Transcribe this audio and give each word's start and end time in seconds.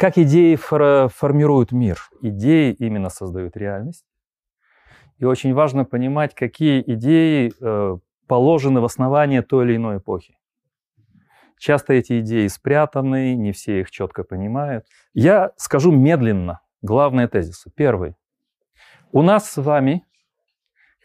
Как 0.00 0.16
идеи 0.16 0.54
формируют 0.54 1.72
мир? 1.72 1.98
Идеи 2.22 2.72
именно 2.72 3.10
создают 3.10 3.54
реальность. 3.58 4.06
И 5.18 5.26
очень 5.26 5.52
важно 5.52 5.84
понимать, 5.84 6.34
какие 6.34 6.82
идеи 6.94 7.52
э, 7.60 7.98
положены 8.26 8.80
в 8.80 8.86
основание 8.86 9.42
той 9.42 9.66
или 9.66 9.76
иной 9.76 9.98
эпохи. 9.98 10.38
Часто 11.58 11.92
эти 11.92 12.20
идеи 12.20 12.46
спрятаны, 12.46 13.34
не 13.34 13.52
все 13.52 13.80
их 13.80 13.90
четко 13.90 14.24
понимают. 14.24 14.86
Я 15.12 15.52
скажу 15.58 15.92
медленно 15.92 16.62
главные 16.80 17.28
тезисы. 17.28 17.70
Первый. 17.70 18.14
У 19.12 19.20
нас 19.20 19.50
с 19.50 19.60
вами, 19.60 20.06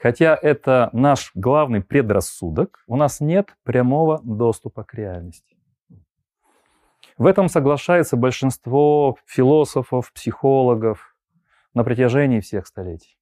хотя 0.01 0.39
это 0.41 0.89
наш 0.93 1.31
главный 1.35 1.81
предрассудок, 1.81 2.85
у 2.87 2.95
нас 2.95 3.19
нет 3.19 3.57
прямого 3.63 4.21
доступа 4.23 4.85
к 4.85 4.93
реальности. 4.93 5.54
В 7.17 7.27
этом 7.27 7.47
соглашается 7.47 8.17
большинство 8.17 9.17
философов, 9.25 10.11
психологов 10.11 11.15
на 11.73 11.83
протяжении 11.83 12.41
всех 12.41 12.67
столетий. 12.67 13.17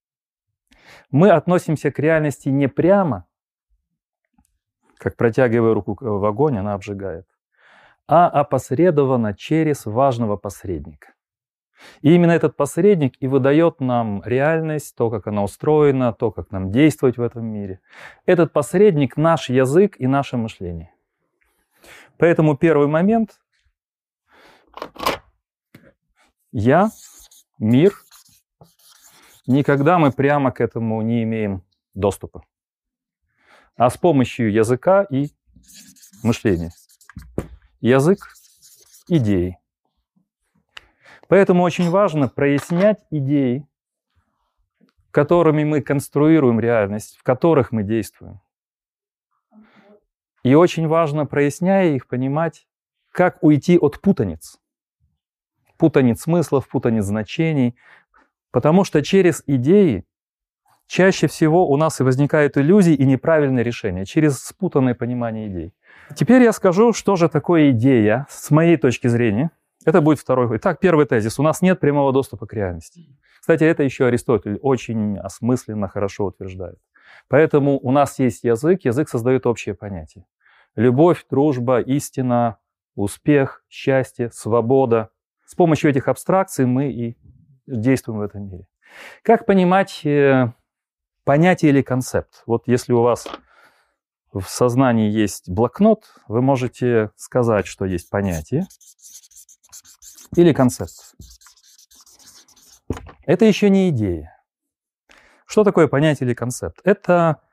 Мы 1.11 1.29
относимся 1.29 1.91
к 1.91 1.99
реальности 1.99 2.49
не 2.49 2.67
прямо, 2.67 3.27
как 4.97 5.15
протягивая 5.15 5.73
руку 5.73 5.97
в 5.99 6.25
огонь, 6.25 6.57
она 6.57 6.73
обжигает, 6.73 7.27
а 8.07 8.27
опосредованно 8.27 9.35
через 9.35 9.85
важного 9.85 10.37
посредника. 10.37 11.13
И 12.01 12.15
именно 12.15 12.31
этот 12.31 12.55
посредник 12.55 13.15
и 13.19 13.27
выдает 13.27 13.79
нам 13.79 14.23
реальность, 14.25 14.95
то, 14.95 15.09
как 15.09 15.27
она 15.27 15.43
устроена, 15.43 16.13
то, 16.13 16.31
как 16.31 16.49
нам 16.51 16.71
действовать 16.71 17.17
в 17.17 17.21
этом 17.21 17.45
мире. 17.45 17.81
Этот 18.25 18.53
посредник– 18.53 19.17
наш 19.17 19.49
язык 19.49 19.95
и 19.99 20.07
наше 20.07 20.37
мышление. 20.37 20.93
Поэтому 22.17 22.55
первый 22.55 22.87
момент– 22.87 23.41
я, 26.51 26.91
мир, 27.59 27.93
никогда 29.47 29.97
мы 29.97 30.11
прямо 30.11 30.51
к 30.51 30.61
этому 30.61 31.01
не 31.01 31.23
имеем 31.23 31.63
доступа, 31.93 32.45
а 33.75 33.89
с 33.89 33.97
помощью 33.97 34.51
языка 34.51 35.03
и 35.03 35.29
мышления. 36.23 36.71
Язык– 37.81 38.33
идеи. 39.07 39.57
Поэтому 41.27 41.63
очень 41.63 41.89
важно 41.89 42.27
прояснять 42.27 43.03
идеи, 43.09 43.67
которыми 45.11 45.63
мы 45.63 45.81
конструируем 45.81 46.59
реальность, 46.59 47.17
в 47.17 47.23
которых 47.23 47.71
мы 47.71 47.83
действуем. 47.83 48.41
И 50.43 50.55
очень 50.55 50.87
важно, 50.87 51.25
проясняя 51.25 51.93
их, 51.95 52.07
понимать, 52.07 52.67
как 53.11 53.41
уйти 53.41 53.77
от 53.77 54.01
путаниц. 54.01 54.59
Путаниц 55.83 56.21
смыслов, 56.21 56.69
путаниц 56.69 57.03
значений, 57.03 57.75
Потому 58.53 58.83
что 58.83 59.01
через 59.01 59.43
идеи 59.47 60.05
чаще 60.85 61.27
всего 61.27 61.67
у 61.67 61.75
нас 61.75 61.99
и 61.99 62.03
возникают 62.03 62.55
иллюзии 62.55 62.93
и 62.93 63.03
неправильные 63.03 63.63
решения, 63.63 64.05
через 64.05 64.37
спутанное 64.37 64.93
понимание 64.93 65.47
идей. 65.47 65.73
Теперь 66.15 66.43
я 66.43 66.53
скажу, 66.53 66.93
что 66.93 67.15
же 67.15 67.29
такое 67.29 67.71
идея 67.71 68.27
с 68.29 68.51
моей 68.51 68.77
точки 68.77 69.07
зрения. 69.07 69.49
Это 69.85 70.01
будет 70.01 70.19
второй. 70.19 70.55
Итак, 70.57 70.79
первый 70.79 71.07
тезис. 71.07 71.39
У 71.39 71.43
нас 71.43 71.63
нет 71.63 71.79
прямого 71.79 72.13
доступа 72.13 72.45
к 72.45 72.53
реальности. 72.53 73.17
Кстати, 73.41 73.63
это 73.63 73.81
еще 73.81 74.05
Аристотель 74.05 74.59
очень 74.61 75.17
осмысленно, 75.17 75.87
хорошо 75.87 76.25
утверждает. 76.25 76.77
Поэтому 77.27 77.79
у 77.79 77.91
нас 77.91 78.19
есть 78.19 78.43
язык, 78.43 78.85
язык 78.85 79.09
создает 79.09 79.47
общее 79.47 79.73
понятие. 79.73 80.25
Любовь, 80.75 81.25
дружба, 81.27 81.81
истина, 81.81 82.59
успех, 82.95 83.65
счастье, 83.67 84.29
свобода. 84.31 85.09
С 85.53 85.55
помощью 85.55 85.91
этих 85.91 86.07
абстракций 86.07 86.65
мы 86.65 86.91
и 86.91 87.15
действуем 87.67 88.17
в 88.17 88.21
этом 88.23 88.49
мире. 88.49 88.67
Как 89.21 89.45
понимать 89.45 90.03
э, 90.03 90.51
понятие 91.25 91.69
или 91.69 91.83
концепт? 91.83 92.41
Вот 92.47 92.63
если 92.65 92.91
у 92.91 93.03
вас 93.03 93.27
в 94.33 94.41
сознании 94.45 95.11
есть 95.11 95.51
блокнот, 95.51 96.05
вы 96.27 96.41
можете 96.41 97.11
сказать, 97.17 97.67
что 97.67 97.85
есть 97.85 98.09
понятие 98.09 98.65
или 100.35 100.53
концепт. 100.53 101.13
Это 103.27 103.45
еще 103.45 103.69
не 103.69 103.89
идея. 103.89 104.35
Что 105.45 105.63
такое 105.63 105.87
понятие 105.87 106.25
или 106.25 106.33
концепт? 106.33 106.79
Это 106.83 107.43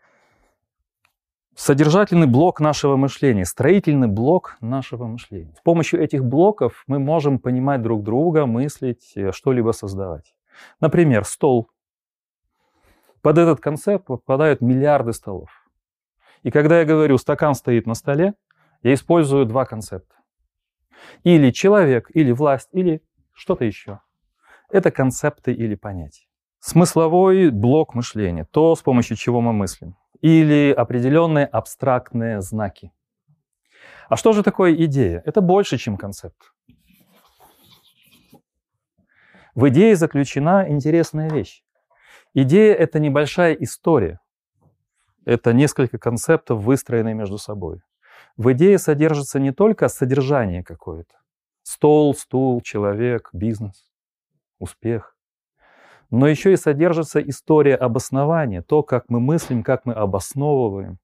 содержательный 1.60 2.26
блок 2.26 2.58
нашего 2.58 2.96
мышления, 2.96 3.44
строительный 3.44 4.08
блок 4.08 4.56
нашего 4.62 5.06
мышления. 5.06 5.54
С 5.58 5.60
помощью 5.60 6.02
этих 6.02 6.24
блоков 6.24 6.84
мы 6.86 6.98
можем 6.98 7.38
понимать 7.38 7.82
друг 7.82 8.02
друга, 8.02 8.46
мыслить, 8.46 9.12
э, 9.14 9.30
что-либо 9.32 9.72
создавать. 9.72 10.34
Например, 10.80 11.24
стол. 11.24 11.68
Под 13.20 13.36
этот 13.36 13.60
концепт 13.60 14.06
попадают 14.06 14.62
миллиарды 14.62 15.12
столов. 15.12 15.50
И 16.42 16.50
когда 16.50 16.78
я 16.78 16.86
говорю 16.86 17.18
«стакан 17.18 17.54
стоит 17.54 17.86
на 17.86 17.92
столе», 17.92 18.32
я 18.82 18.94
использую 18.94 19.44
два 19.44 19.66
концепта. 19.66 20.14
Или 21.24 21.50
человек, 21.50 22.10
или 22.14 22.32
власть, 22.32 22.70
или 22.72 23.02
что-то 23.34 23.66
еще. 23.66 24.00
Это 24.70 24.90
концепты 24.90 25.52
или 25.52 25.74
понятия. 25.74 26.24
Смысловой 26.60 27.50
блок 27.50 27.94
мышления, 27.94 28.46
то, 28.50 28.74
с 28.74 28.80
помощью 28.80 29.18
чего 29.18 29.42
мы 29.42 29.52
мыслим 29.52 29.99
или 30.20 30.72
определенные 30.72 31.46
абстрактные 31.46 32.40
знаки. 32.40 32.92
А 34.08 34.16
что 34.16 34.32
же 34.32 34.42
такое 34.42 34.74
идея? 34.74 35.22
Это 35.24 35.40
больше, 35.40 35.78
чем 35.78 35.96
концепт. 35.96 36.52
В 39.54 39.68
идее 39.68 39.96
заключена 39.96 40.66
интересная 40.68 41.30
вещь. 41.30 41.62
Идея— 42.34 42.74
это 42.76 42.98
небольшая 42.98 43.54
история. 43.54 44.20
Это 45.24 45.52
несколько 45.52 45.98
концептов, 45.98 46.62
выстроенные 46.62 47.14
между 47.14 47.38
собой. 47.38 47.82
В 48.36 48.52
идее 48.52 48.78
содержится 48.78 49.38
не 49.38 49.52
только 49.52 49.88
содержание 49.88 50.62
какое-то. 50.62 51.14
Стол, 51.62 52.14
стул, 52.14 52.60
человек, 52.62 53.30
бизнес, 53.32 53.90
успех 54.58 55.16
но 56.10 56.26
еще 56.26 56.52
и 56.52 56.56
содержится 56.56 57.20
история 57.20 57.76
обоснования, 57.76 58.62
то, 58.62 58.82
как 58.82 59.04
мы 59.08 59.20
мыслим, 59.20 59.62
как 59.62 59.86
мы 59.86 59.92
обосновываем, 59.92 60.98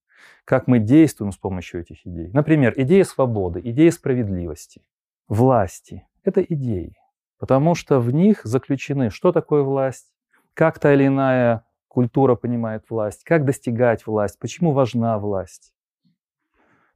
как 0.44 0.66
мы 0.66 0.78
действуем 0.78 1.32
с 1.32 1.36
помощью 1.36 1.80
этих 1.80 2.06
идей. 2.06 2.30
Например, 2.32 2.72
идея 2.76 3.04
свободы, 3.04 3.60
идея 3.64 3.90
справедливости, 3.90 4.82
власти— 5.28 6.06
это 6.24 6.42
идеи, 6.42 6.96
потому 7.38 7.74
что 7.74 8.00
в 8.00 8.12
них 8.12 8.40
заключены, 8.44 9.10
что 9.10 9.32
такое 9.32 9.62
власть, 9.62 10.12
как 10.54 10.78
та 10.78 10.94
или 10.94 11.06
иная 11.06 11.64
культура 11.88 12.34
понимает 12.34 12.84
власть, 12.90 13.24
как 13.24 13.44
достигать 13.44 14.06
власть, 14.06 14.38
почему 14.38 14.72
важна 14.72 15.18
власть. 15.18 15.72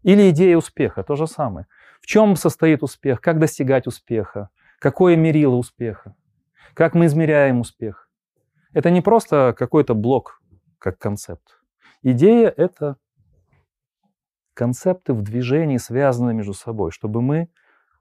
Или 0.02 0.30
идея 0.30 0.56
успеха, 0.56 1.02
то 1.02 1.14
же 1.14 1.26
самое. 1.26 1.66
В 2.00 2.06
чем 2.06 2.36
состоит 2.36 2.82
успех, 2.82 3.20
как 3.20 3.38
достигать 3.38 3.86
успеха, 3.86 4.48
какое 4.78 5.16
мерило 5.16 5.56
успеха. 5.56 6.14
Как 6.74 6.94
мы 6.94 7.06
измеряем 7.06 7.60
успех? 7.60 8.08
Это 8.72 8.90
не 8.90 9.00
просто 9.00 9.54
какой-то 9.56 9.94
блок 9.94 10.40
как 10.78 10.98
концепт. 10.98 11.60
Идея— 12.02 12.52
это 12.56 12.96
концепты 14.54 15.12
в 15.12 15.22
движении, 15.22 15.76
связанные 15.76 16.34
между 16.34 16.54
собой, 16.54 16.90
чтобы 16.90 17.20
мы 17.22 17.48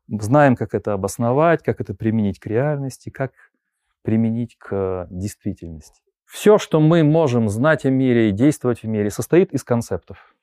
знаем, 0.08 0.56
как 0.56 0.74
это 0.74 0.94
обосновать, 0.94 1.64
как 1.64 1.82
это 1.82 1.94
применить 1.94 2.40
к 2.40 2.46
реальности, 2.48 3.10
как 3.10 3.34
применить 4.02 4.58
к 4.58 5.08
действительности. 5.10 6.02
Все, 6.26 6.58
что 6.58 6.80
мы 6.80 7.04
можем 7.04 7.50
знать 7.50 7.86
о 7.86 7.90
мире 7.90 8.30
и 8.30 8.32
действовать 8.32 8.84
в 8.84 8.88
мире, 8.88 9.10
состоит 9.10 9.52
из 9.52 9.64
концептов. 9.64 10.36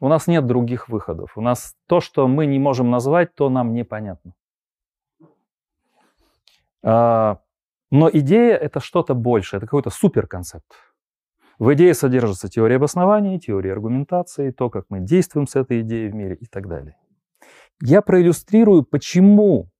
У 0.00 0.08
нас 0.08 0.26
нет 0.26 0.46
других 0.46 0.88
выходов. 0.88 1.36
У 1.36 1.40
нас 1.40 1.74
то, 1.86 2.00
что 2.00 2.28
мы 2.28 2.46
не 2.46 2.58
можем 2.58 2.90
назвать, 2.90 3.34
то 3.34 3.48
нам 3.48 3.72
непонятно. 3.72 4.34
А, 6.84 7.38
но 7.90 8.10
идея— 8.12 8.56
это 8.60 8.80
что-то 8.80 9.14
большее, 9.14 9.58
это 9.58 9.66
какой-то 9.66 9.90
суперконцепт. 9.90 10.66
В 11.58 11.72
идее 11.74 11.94
содержится 11.94 12.48
теория 12.48 12.76
обоснования, 12.76 13.38
теория 13.38 13.72
аргументации, 13.72 14.50
то, 14.50 14.70
как 14.70 14.86
мы 14.88 15.00
действуем 15.00 15.46
с 15.46 15.56
этой 15.56 15.80
идеей 15.80 16.10
в 16.10 16.14
мире 16.14 16.34
и 16.34 16.46
так 16.46 16.68
далее. 16.68 16.96
Я 17.80 18.02
проиллюстрирую, 18.02 18.82
почему, 18.82 19.70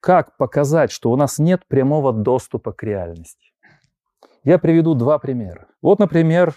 как 0.00 0.36
показать, 0.36 0.90
что 0.90 1.10
у 1.10 1.16
нас 1.16 1.38
нет 1.38 1.66
прямого 1.66 2.12
доступа 2.12 2.72
к 2.72 2.82
реальности. 2.82 3.52
Я 4.44 4.58
приведу 4.58 4.94
два 4.94 5.18
примера. 5.18 5.68
Вот, 5.82 5.98
например, 5.98 6.54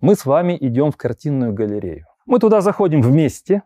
мы 0.00 0.16
с 0.16 0.24
вами 0.24 0.56
идем 0.58 0.90
в 0.90 0.96
картинную 0.96 1.52
галерею. 1.52 2.06
Мы 2.24 2.38
туда 2.38 2.60
заходим 2.60 3.02
вместе, 3.02 3.62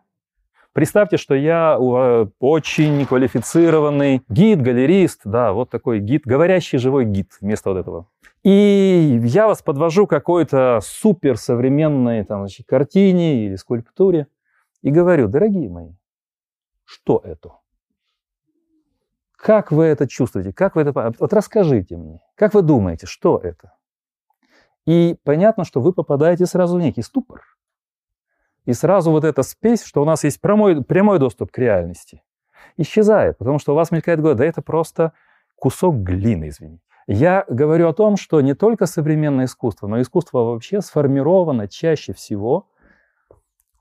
Представьте, 0.73 1.17
что 1.17 1.35
я 1.35 1.77
э, 1.77 2.27
очень 2.39 3.05
квалифицированный 3.05 4.23
гид, 4.29 4.61
галерист, 4.61 5.21
да, 5.25 5.51
вот 5.51 5.69
такой 5.69 5.99
гид, 5.99 6.21
говорящий 6.25 6.77
живой 6.77 7.03
гид 7.03 7.31
вместо 7.41 7.71
вот 7.71 7.79
этого. 7.79 8.07
И 8.43 9.19
я 9.23 9.47
вас 9.47 9.61
подвожу 9.61 10.07
к 10.07 10.11
какой-то 10.11 10.79
суперсовременной 10.81 12.23
там, 12.23 12.41
значит, 12.41 12.67
картине 12.67 13.45
или 13.45 13.55
скульптуре 13.55 14.27
и 14.81 14.91
говорю, 14.91 15.27
дорогие 15.27 15.69
мои, 15.69 15.91
что 16.85 17.21
это? 17.23 17.51
Как 19.35 19.71
вы 19.71 19.85
это 19.85 20.07
чувствуете? 20.07 20.53
Как 20.53 20.75
вы 20.75 20.83
это... 20.83 21.13
Вот 21.19 21.33
расскажите 21.33 21.97
мне. 21.97 22.21
Как 22.35 22.53
вы 22.53 22.61
думаете, 22.61 23.07
что 23.07 23.37
это? 23.37 23.73
И 24.85 25.17
понятно, 25.23 25.65
что 25.65 25.81
вы 25.81 25.93
попадаете 25.93 26.45
сразу 26.45 26.77
в 26.77 26.79
некий 26.79 27.01
ступор. 27.01 27.43
И 28.65 28.73
сразу 28.73 29.11
вот 29.11 29.23
эта 29.23 29.43
спесь, 29.43 29.83
что 29.83 30.01
у 30.01 30.05
нас 30.05 30.23
есть 30.23 30.39
прямой, 30.39 30.83
прямой 30.83 31.19
доступ 31.19 31.51
к 31.51 31.57
реальности, 31.57 32.21
исчезает, 32.77 33.37
потому 33.37 33.59
что 33.59 33.73
у 33.73 33.75
вас 33.75 33.91
мелькает 33.91 34.19
в 34.19 34.21
голове, 34.21 34.37
да 34.37 34.45
это 34.45 34.61
просто 34.61 35.13
кусок 35.55 35.97
глины, 35.97 36.49
извините. 36.49 36.83
Я 37.07 37.45
говорю 37.49 37.89
о 37.89 37.93
том, 37.93 38.15
что 38.15 38.39
не 38.41 38.53
только 38.53 38.85
современное 38.85 39.45
искусство, 39.45 39.87
но 39.87 39.99
искусство 39.99 40.43
вообще 40.43 40.81
сформировано 40.81 41.67
чаще 41.67 42.13
всего 42.13 42.69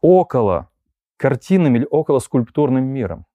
около 0.01 0.71
картинным 1.17 1.77
или 1.77 1.87
около 1.91 2.19
скульптурным 2.19 2.85
миром. 2.85 3.27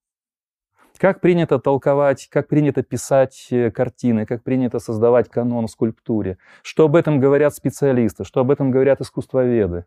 Как 0.98 1.22
принято 1.22 1.60
толковать, 1.60 2.28
как 2.32 2.48
принято 2.48 2.82
писать 2.82 3.48
э, 3.52 3.70
картины, 3.70 4.26
как 4.26 4.44
принято 4.44 4.80
создавать 4.80 5.30
канон 5.30 5.68
в 5.68 5.72
скульптуре, 5.72 6.38
что 6.64 6.86
об 6.86 6.96
этом 6.96 7.20
говорят 7.20 7.54
специалисты, 7.54 8.24
что 8.24 8.40
об 8.40 8.50
этом 8.50 8.72
говорят 8.72 9.02
искусствоведы, 9.02 9.86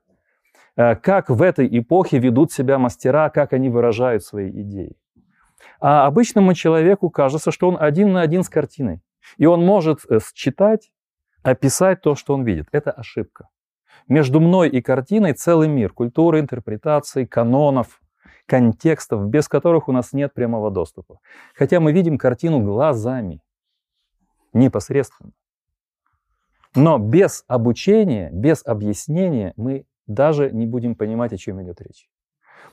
как 0.78 1.28
в 1.28 1.42
этой 1.42 1.68
эпохе 1.78 2.18
ведут 2.18 2.52
себя 2.52 2.78
мастера, 2.78 3.30
как 3.30 3.52
они 3.52 3.68
выражают 3.68 4.22
свои 4.22 4.48
идеи. 4.50 4.96
А 5.80 6.06
обычному 6.06 6.54
человеку 6.54 7.10
кажется, 7.10 7.50
что 7.50 7.68
он 7.68 7.76
один 7.78 8.12
на 8.12 8.20
один 8.20 8.44
с 8.44 8.48
картиной. 8.48 9.00
И 9.38 9.46
он 9.46 9.64
может 9.64 10.00
э, 10.08 10.18
считать, 10.34 10.92
описать 11.42 12.00
то, 12.00 12.14
что 12.14 12.34
он 12.34 12.44
видит. 12.44 12.68
Это 12.70 12.92
ошибка. 12.92 13.48
Между 14.06 14.40
мной 14.40 14.68
и 14.68 14.80
картиной 14.80 15.32
целый 15.32 15.68
мир 15.68 15.92
культуры, 15.92 16.40
интерпретаций, 16.40 17.26
канонов, 17.26 18.00
контекстов, 18.46 19.28
без 19.28 19.48
которых 19.48 19.88
у 19.88 19.92
нас 19.92 20.12
нет 20.12 20.32
прямого 20.32 20.70
доступа. 20.70 21.18
Хотя 21.54 21.80
мы 21.80 21.92
видим 21.92 22.18
картину 22.18 22.60
глазами, 22.60 23.42
непосредственно. 24.52 25.32
Но 26.74 26.98
без 26.98 27.44
обучения, 27.48 28.30
без 28.32 28.64
объяснения 28.64 29.52
мы 29.56 29.84
даже 30.08 30.50
не 30.50 30.66
будем 30.66 30.96
понимать, 30.96 31.32
о 31.32 31.36
чем 31.36 31.62
идет 31.62 31.80
речь. 31.80 32.08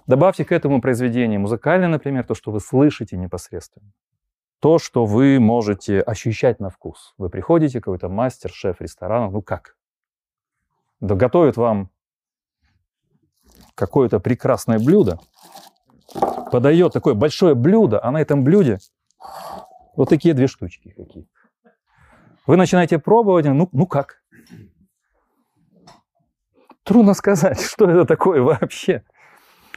Добавьте 0.07 0.43
к 0.43 0.51
этому 0.51 0.81
произведение 0.81 1.37
музыкальное, 1.37 1.87
например, 1.87 2.25
то, 2.25 2.33
что 2.33 2.51
вы 2.51 2.59
слышите 2.59 3.17
непосредственно 3.17 3.91
то, 4.65 4.79
что 4.79 5.05
вы 5.05 5.39
можете 5.39 6.01
ощущать 6.01 6.59
на 6.59 6.71
вкус. 6.71 7.13
Вы 7.19 7.29
приходите, 7.29 7.79
какой-то 7.79 8.09
мастер, 8.09 8.49
шеф 8.49 8.81
ресторана, 8.81 9.29
ну 9.29 9.43
как? 9.43 9.77
Да 10.99 11.13
готовит 11.13 11.55
вам 11.55 11.91
какое-то 13.75 14.19
прекрасное 14.19 14.79
блюдо, 14.79 15.19
подает 16.51 16.93
такое 16.93 17.13
большое 17.13 17.53
блюдо, 17.53 18.03
а 18.03 18.09
на 18.09 18.19
этом 18.19 18.43
блюде 18.43 18.79
вот 19.95 20.09
такие 20.09 20.33
две 20.33 20.47
штучки 20.47 20.89
какие. 20.89 21.27
Вы 22.47 22.57
начинаете 22.57 22.97
пробовать, 22.97 23.45
ну, 23.45 23.69
ну 23.71 23.85
как? 23.85 24.23
Трудно 26.85 27.15
сказать, 27.15 27.59
что 27.73 27.89
это 27.89 28.05
такое 28.05 28.41
вообще. 28.41 29.03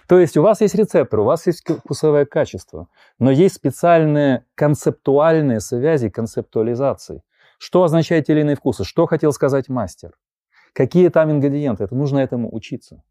То 0.06 0.18
есть 0.18 0.36
у 0.36 0.42
вас 0.42 0.60
есть 0.60 0.74
рецептор, 0.74 1.20
у 1.20 1.24
вас 1.24 1.46
есть 1.46 1.66
вкусовое 1.68 2.24
качество, 2.24 2.88
но 3.18 3.30
есть 3.30 3.56
специальные 3.56 4.44
концептуальные 4.54 5.60
связи, 5.60 6.08
концептуализации. 6.08 7.22
Что 7.58 7.82
означает 7.82 8.26
те 8.26 8.32
или 8.32 8.40
иные 8.40 8.56
вкусы? 8.56 8.84
Что 8.84 9.06
хотел 9.06 9.32
сказать 9.32 9.68
мастер? 9.68 10.12
Какие 10.72 11.08
там 11.08 11.30
ингредиенты? 11.30 11.84
Это 11.84 11.94
нужно 11.94 12.18
этому 12.18 12.54
учиться. 12.54 13.02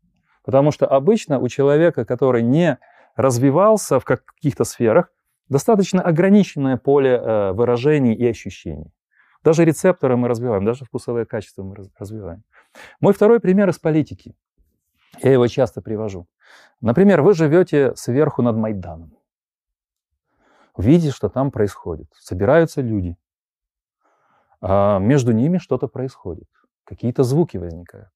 Потому 0.43 0.71
что 0.71 0.87
обычно 0.87 1.39
у 1.39 1.47
человека, 1.49 2.05
который 2.05 2.41
не 2.41 2.79
развивался 3.15 3.99
в 3.99 4.05
каких-то 4.05 4.63
сферах, 4.63 5.11
достаточно 5.49 6.01
ограниченное 6.01 6.77
поле 6.77 7.11
э, 7.11 7.51
выражений 7.51 8.13
и 8.13 8.25
ощущений. 8.27 8.93
Даже 9.43 9.65
рецепторы 9.65 10.17
мы 10.17 10.27
развиваем, 10.27 10.65
даже 10.65 10.85
вкусовое 10.85 11.25
качество 11.25 11.63
мы 11.63 11.75
развиваем. 11.99 12.43
Мой 12.99 13.13
второй 13.13 13.39
пример 13.39 13.69
из 13.69 13.79
политики. 13.79 14.35
Я 15.21 15.31
его 15.31 15.47
часто 15.47 15.81
привожу. 15.81 16.27
Например, 16.81 17.21
вы 17.21 17.33
живете 17.33 17.95
сверху 17.95 18.41
над 18.41 18.55
Майданом. 18.55 19.17
Видите, 20.77 21.11
что 21.11 21.29
там 21.29 21.51
происходит. 21.51 22.07
Собираются 22.19 22.81
люди. 22.81 23.17
А 24.61 24.99
между 24.99 25.31
ними 25.31 25.57
что-то 25.57 25.87
происходит. 25.87 26.49
Какие-то 26.83 27.23
звуки 27.23 27.57
возникают. 27.57 28.11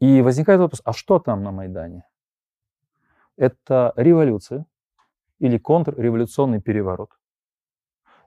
И 0.00 0.20
возникает 0.20 0.60
вопрос, 0.60 0.82
а 0.84 0.92
что 0.92 1.18
там 1.18 1.42
на 1.42 1.52
Майдане? 1.52 2.04
Это 3.36 3.92
революция 3.96 4.66
или 5.38 5.58
контрреволюционный 5.58 6.60
переворот. 6.60 7.10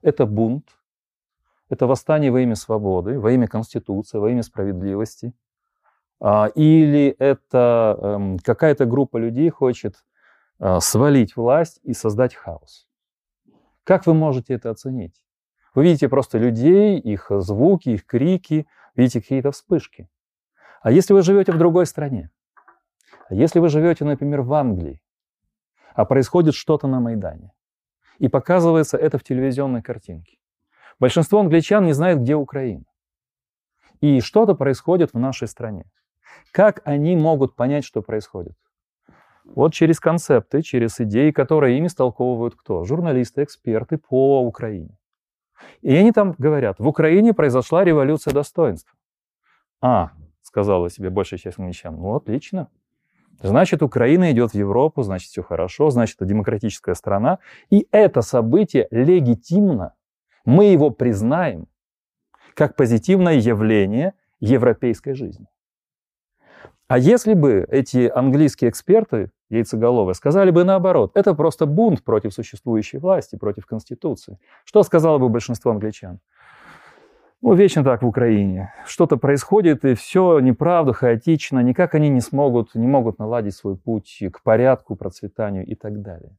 Это 0.01 0.25
бунт. 0.25 0.69
Это 1.69 1.87
восстание 1.87 2.31
во 2.31 2.41
имя 2.41 2.55
свободы, 2.55 3.19
во 3.19 3.31
имя 3.31 3.47
Конституции, 3.47 4.17
во 4.17 4.29
имя 4.29 4.43
справедливости– 4.43 5.33
а, 6.19 6.47
или 6.55 7.15
это 7.19 7.97
эм, 8.01 8.39
какая-то 8.39 8.85
группа 8.85 9.17
людей 9.17 9.49
хочет 9.49 10.05
а, 10.59 10.79
свалить 10.79 11.35
власть 11.35 11.79
и 11.83 11.93
создать 11.93 12.35
хаос. 12.35 12.87
Как 13.83 14.05
вы 14.05 14.13
можете 14.13 14.53
это 14.53 14.69
оценить? 14.71 15.21
Вы 15.73 15.83
видите 15.83 16.07
просто 16.07 16.37
людей, 16.37 16.97
их 16.97 17.27
звуки, 17.29 17.89
их 17.89 18.05
крики, 18.05 18.65
видите 18.95 19.21
какие-то 19.21 19.51
вспышки. 19.51 20.09
А 20.81 20.91
если 20.91 21.13
вы 21.13 21.21
живете 21.21 21.51
в 21.51 21.57
другой 21.57 21.85
стране? 21.85 22.31
А 23.27 23.33
если 23.33 23.59
вы 23.59 23.69
живете, 23.69 24.05
например, 24.05 24.41
в 24.41 24.53
Англии, 24.53 25.01
а 25.93 26.05
происходит 26.05 26.55
что-то 26.55 26.87
на 26.87 26.99
Майдане, 26.99 27.53
и 28.19 28.29
показывается 28.29 28.97
это 28.97 29.17
в 29.17 29.23
телевизионной 29.23 29.81
картинке. 29.81 30.37
Большинство 30.99 31.39
англичан 31.39 31.85
не 31.85 31.93
знает, 31.93 32.21
где 32.21 32.35
Украина. 32.35 32.85
И 34.01 34.21
что-то 34.21 34.55
происходит 34.55 35.13
в 35.13 35.19
нашей 35.19 35.47
стране. 35.47 35.85
Как 36.51 36.81
они 36.85 37.15
могут 37.15 37.55
понять, 37.55 37.85
что 37.85 38.01
происходит? 38.01 38.55
Вот 39.43 39.73
через 39.73 39.99
концепты, 39.99 40.61
через 40.61 40.99
идеи, 40.99 41.31
которые 41.31 41.77
ими 41.77 41.87
столковывают 41.87 42.55
кто? 42.55 42.83
Журналисты, 42.83 43.43
эксперты 43.43 43.97
по 43.97 44.41
Украине. 44.41 44.97
И 45.81 45.95
они 45.95 46.11
там 46.11 46.33
говорят, 46.37 46.79
в 46.79 46.87
Украине 46.87 47.33
произошла 47.33 47.83
революция 47.83 48.33
достоинства. 48.33 48.91
А, 49.81 50.11
сказала 50.41 50.89
себе 50.89 51.09
большая 51.09 51.39
часть 51.39 51.59
англичан, 51.59 51.95
ну 51.95 52.15
отлично. 52.15 52.69
Значит, 53.41 53.83
Украина 53.83 54.31
идет 54.31 54.51
в 54.51 54.55
Европу, 54.55 55.03
значит, 55.03 55.29
все 55.29 55.43
хорошо, 55.43 55.89
значит, 55.89 56.15
это 56.15 56.25
демократическая 56.25 56.95
страна. 56.95 57.39
И 57.69 57.87
это 57.91 58.21
событие 58.21 58.87
легитимно. 58.91 59.93
Мы 60.45 60.65
его 60.65 60.91
признаем 60.91 61.67
как 62.53 62.75
позитивное 62.75 63.35
явление 63.35 64.13
европейской 64.39 65.13
жизни. 65.13 65.47
А 66.87 66.99
если 66.99 67.33
бы 67.33 67.65
эти 67.69 68.07
английские 68.07 68.69
эксперты, 68.69 69.31
яйцеголовые, 69.49 70.13
сказали 70.13 70.51
бы 70.51 70.63
наоборот, 70.63 71.11
это 71.15 71.33
просто 71.33 71.65
бунт 71.65 72.03
против 72.03 72.33
существующей 72.33 72.99
власти, 72.99 73.35
против 73.35 73.65
Конституции, 73.65 74.37
что 74.65 74.83
сказало 74.83 75.17
бы 75.17 75.29
большинство 75.29 75.71
англичан? 75.71 76.19
Ну, 77.41 77.53
вечно 77.53 77.83
так 77.83 78.01
в 78.01 78.07
Украине. 78.07 78.73
Что-то 78.85 79.17
происходит, 79.17 79.83
и 79.83 79.93
все 79.93 80.39
неправда, 80.39 80.93
хаотично, 80.93 81.59
никак 81.59 81.93
они 81.95 82.09
не 82.09 82.21
смогут, 82.21 82.73
не 82.75 82.87
могут 82.87 83.19
наладить 83.19 83.55
свой 83.55 83.77
путь 83.77 84.23
к 84.31 84.41
порядку, 84.41 84.95
процветанию 84.95 85.65
и 85.65 85.75
так 85.75 86.01
далее. 86.01 86.37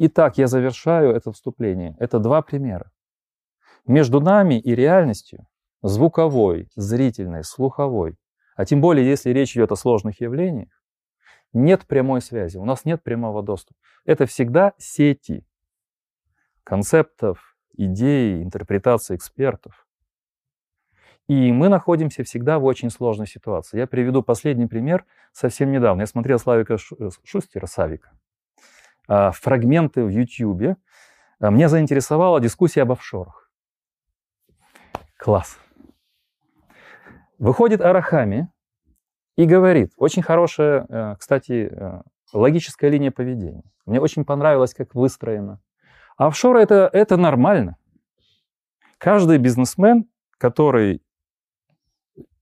Итак, 0.00 0.38
я 0.38 0.46
завершаю 0.46 1.10
это 1.14 1.32
вступление. 1.32 1.96
Это 1.98 2.20
два 2.20 2.40
примера. 2.40 2.92
Между 3.84 4.20
нами 4.20 4.58
и 4.58 4.74
реальностью, 4.74 5.46
звуковой, 5.82 6.68
зрительной, 6.76 7.42
слуховой, 7.42 8.16
а 8.54 8.64
тем 8.64 8.80
более, 8.80 9.08
если 9.08 9.30
речь 9.30 9.56
идет 9.56 9.72
о 9.72 9.76
сложных 9.76 10.20
явлениях, 10.20 10.70
нет 11.52 11.84
прямой 11.86 12.20
связи, 12.20 12.58
у 12.58 12.64
нас 12.64 12.84
нет 12.84 13.02
прямого 13.02 13.42
доступа. 13.42 13.78
Это 14.04 14.26
всегда 14.26 14.72
сети 14.78 15.44
концептов, 16.62 17.56
идей, 17.72 18.42
интерпретаций 18.42 19.16
экспертов. 19.16 19.86
И 21.26 21.50
мы 21.50 21.68
находимся 21.68 22.22
всегда 22.22 22.58
в 22.58 22.64
очень 22.64 22.90
сложной 22.90 23.26
ситуации. 23.26 23.78
Я 23.78 23.86
приведу 23.86 24.22
последний 24.22 24.66
пример 24.66 25.04
совсем 25.32 25.72
недавно. 25.72 26.02
Я 26.02 26.06
смотрел 26.06 26.38
Славика 26.38 26.74
э, 26.74 27.10
Шустера, 27.24 27.66
Савика, 27.66 28.12
фрагменты 29.08 30.04
в 30.04 30.10
YouTube. 30.10 30.76
А, 31.40 31.50
мне 31.50 31.68
заинтересовала 31.68 32.40
дискуссия 32.40 32.82
об 32.82 32.92
офшорах. 32.92 33.50
Класс. 35.16 35.58
Выходит 37.38 37.80
Арахами 37.80 38.50
и 39.36 39.46
говорит, 39.46 39.92
очень 39.96 40.22
хорошая, 40.22 40.86
э, 40.88 41.16
кстати, 41.18 41.70
э, 41.70 42.02
логическая 42.32 42.90
линия 42.90 43.12
поведения. 43.12 43.62
Мне 43.86 44.00
очень 44.00 44.24
понравилось, 44.24 44.74
как 44.74 44.94
выстроено. 44.94 45.60
А 46.16 46.26
офшоры 46.26 46.60
это, 46.60 46.90
это 46.92 47.16
нормально. 47.16 47.76
Каждый 48.98 49.38
бизнесмен, 49.38 50.08
который 50.38 51.00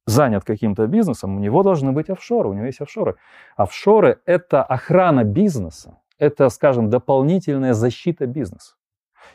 занят 0.06 0.44
каким-то 0.44 0.86
бизнесом, 0.86 1.36
у 1.36 1.40
него 1.40 1.62
должны 1.62 1.92
быть 1.92 2.08
офшоры, 2.08 2.48
у 2.48 2.54
него 2.54 2.66
есть 2.66 2.80
офшоры. 2.80 3.16
Офшоры– 3.56 4.20
это 4.24 4.62
охрана 4.62 5.24
бизнеса 5.24 5.98
это, 6.18 6.48
скажем, 6.48 6.90
дополнительная 6.90 7.74
защита 7.74 8.26
бизнеса. 8.26 8.74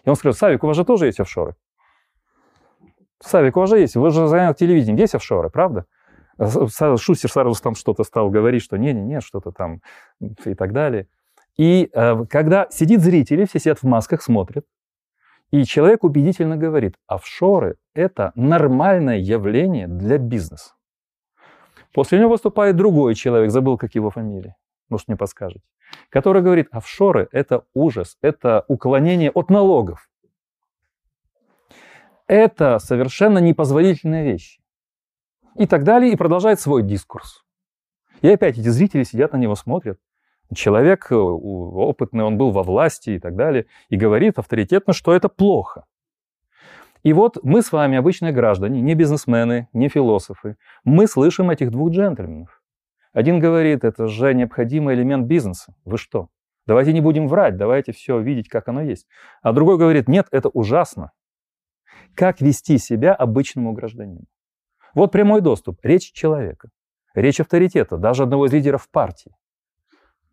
И 0.03 0.09
он 0.09 0.15
сказал, 0.15 0.33
Савик, 0.33 0.63
у 0.63 0.67
вас 0.67 0.77
же 0.77 0.85
тоже 0.85 1.05
есть 1.07 1.19
офшоры. 1.19 1.55
Савик, 3.19 3.57
у 3.57 3.59
вас 3.59 3.69
же 3.69 3.79
есть, 3.79 3.95
вы 3.95 4.09
же 4.11 4.27
заняты 4.27 4.59
телевидением, 4.65 4.97
есть 4.97 5.15
офшоры, 5.15 5.49
правда? 5.49 5.85
Шустер 6.97 7.31
сразу 7.31 7.61
там 7.61 7.75
что-то 7.75 8.03
стал 8.03 8.29
говорить, 8.29 8.63
что 8.63 8.77
не-не-не, 8.77 9.21
что-то 9.21 9.51
там 9.51 9.81
и 10.19 10.55
так 10.55 10.73
далее. 10.73 11.07
И 11.57 11.89
э, 11.93 12.25
когда 12.25 12.67
сидит 12.71 13.01
зрители, 13.01 13.45
все 13.45 13.59
сидят 13.59 13.79
в 13.79 13.83
масках, 13.83 14.23
смотрят, 14.23 14.65
и 15.51 15.65
человек 15.65 16.03
убедительно 16.03 16.55
говорит, 16.55 16.95
офшоры– 17.07 17.75
это 17.93 18.31
нормальное 18.35 19.17
явление 19.17 19.87
для 19.87 20.17
бизнеса. 20.17 20.73
После 21.93 22.19
него 22.19 22.29
выступает 22.29 22.77
другой 22.77 23.15
человек, 23.15 23.51
забыл, 23.51 23.77
как 23.77 23.93
его 23.95 24.09
фамилия, 24.09 24.55
может, 24.89 25.09
мне 25.09 25.17
подскажете, 25.17 25.65
который 26.09 26.41
говорит, 26.41 26.67
офшоры– 26.71 27.27
это 27.31 27.63
ужас, 27.73 28.17
это 28.21 28.65
уклонение 28.67 29.31
от 29.31 29.49
налогов. 29.49 30.09
Это 32.27 32.79
совершенно 32.79 33.39
непозволительная 33.39 34.23
вещь. 34.23 34.59
И 35.55 35.67
так 35.67 35.83
далее, 35.83 36.13
и 36.13 36.15
продолжает 36.15 36.59
свой 36.59 36.83
дискурс. 36.83 37.43
И 38.21 38.29
опять 38.29 38.57
эти 38.57 38.69
зрители 38.69 39.03
сидят 39.03 39.33
на 39.33 39.37
него, 39.37 39.55
смотрят. 39.55 39.99
Человек 40.53 41.11
э, 41.11 41.15
опытный, 41.15 42.23
он 42.23 42.37
был 42.37 42.51
во 42.51 42.63
власти 42.63 43.11
и 43.11 43.19
так 43.19 43.35
далее, 43.35 43.65
и 43.89 43.95
говорит 43.95 44.37
авторитетно, 44.37 44.93
что 44.93 45.13
это 45.13 45.29
плохо. 45.29 45.85
И 47.03 47.13
вот 47.13 47.37
мы 47.41 47.61
с 47.61 47.71
вами, 47.71 47.97
обычные 47.97 48.31
граждане, 48.31 48.81
не 48.81 48.93
бизнесмены, 48.93 49.69
не 49.73 49.89
философы, 49.89 50.57
мы 50.83 51.07
слышим 51.07 51.49
этих 51.49 51.71
двух 51.71 51.91
джентльменов. 51.91 52.60
Один 53.13 53.39
говорит, 53.39 53.83
это 53.83 54.07
же 54.07 54.33
необходимый 54.33 54.95
элемент 54.95 55.27
бизнеса. 55.27 55.73
Вы 55.83 55.97
что? 55.97 56.29
Давайте 56.65 56.93
не 56.93 57.01
будем 57.01 57.27
врать, 57.27 57.57
давайте 57.57 57.91
все 57.91 58.19
видеть, 58.19 58.47
как 58.47 58.67
оно 58.67 58.81
есть. 58.81 59.07
А 59.41 59.51
другой 59.51 59.77
говорит, 59.77 60.07
нет, 60.07 60.27
это 60.31 60.49
ужасно. 60.49 61.11
Как 62.15 62.39
вести 62.39 62.77
себя 62.77 63.13
обычному 63.13 63.73
гражданину? 63.73 64.25
Вот 64.93 65.11
прямой 65.11 65.41
доступ, 65.41 65.79
речь 65.83 66.11
человека, 66.11 66.69
речь 67.13 67.39
авторитета, 67.39 67.97
даже 67.97 68.23
одного 68.23 68.45
из 68.45 68.53
лидеров 68.53 68.89
партии. 68.89 69.35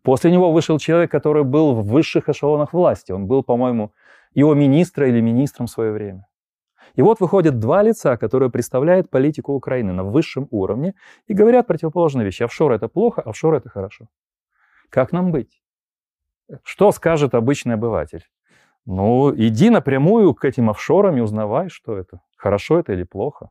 После 0.01 0.31
него 0.31 0.51
вышел 0.51 0.79
человек, 0.79 1.11
который 1.11 1.43
был 1.43 1.73
в 1.73 1.85
высших 1.87 2.29
эшелонах 2.29 2.73
власти. 2.73 3.11
Он 3.11 3.27
был, 3.27 3.43
по-моему, 3.43 3.93
его 4.33 4.53
министра 4.53 5.07
или 5.09 5.19
министром 5.19 5.67
в 5.67 5.71
свое 5.71 5.91
время. 5.91 6.28
И 6.95 7.01
вот 7.01 7.19
выходят 7.19 7.59
два 7.59 7.83
лица, 7.83 8.17
которые 8.17 8.49
представляют 8.49 9.09
политику 9.09 9.53
Украины 9.53 9.93
на 9.93 10.03
высшем 10.03 10.47
уровне 10.51 10.93
и 11.27 11.33
говорят 11.33 11.67
противоположные 11.67 12.25
вещи. 12.25 12.43
Офшор 12.43 12.71
это 12.71 12.87
плохо, 12.87 13.21
офшор 13.21 13.55
это 13.55 13.69
хорошо. 13.69 14.07
Как 14.89 15.11
нам 15.11 15.31
быть? 15.31 15.61
Что 16.63 16.91
скажет 16.91 17.35
обычный 17.35 17.75
обыватель? 17.75 18.25
Ну, 18.85 19.33
иди 19.35 19.69
напрямую 19.69 20.33
к 20.33 20.45
этим 20.45 20.69
офшорам 20.69 21.17
и 21.17 21.21
узнавай, 21.21 21.69
что 21.69 21.97
это. 21.97 22.21
Хорошо 22.37 22.79
это 22.79 22.93
или 22.93 23.03
плохо. 23.03 23.49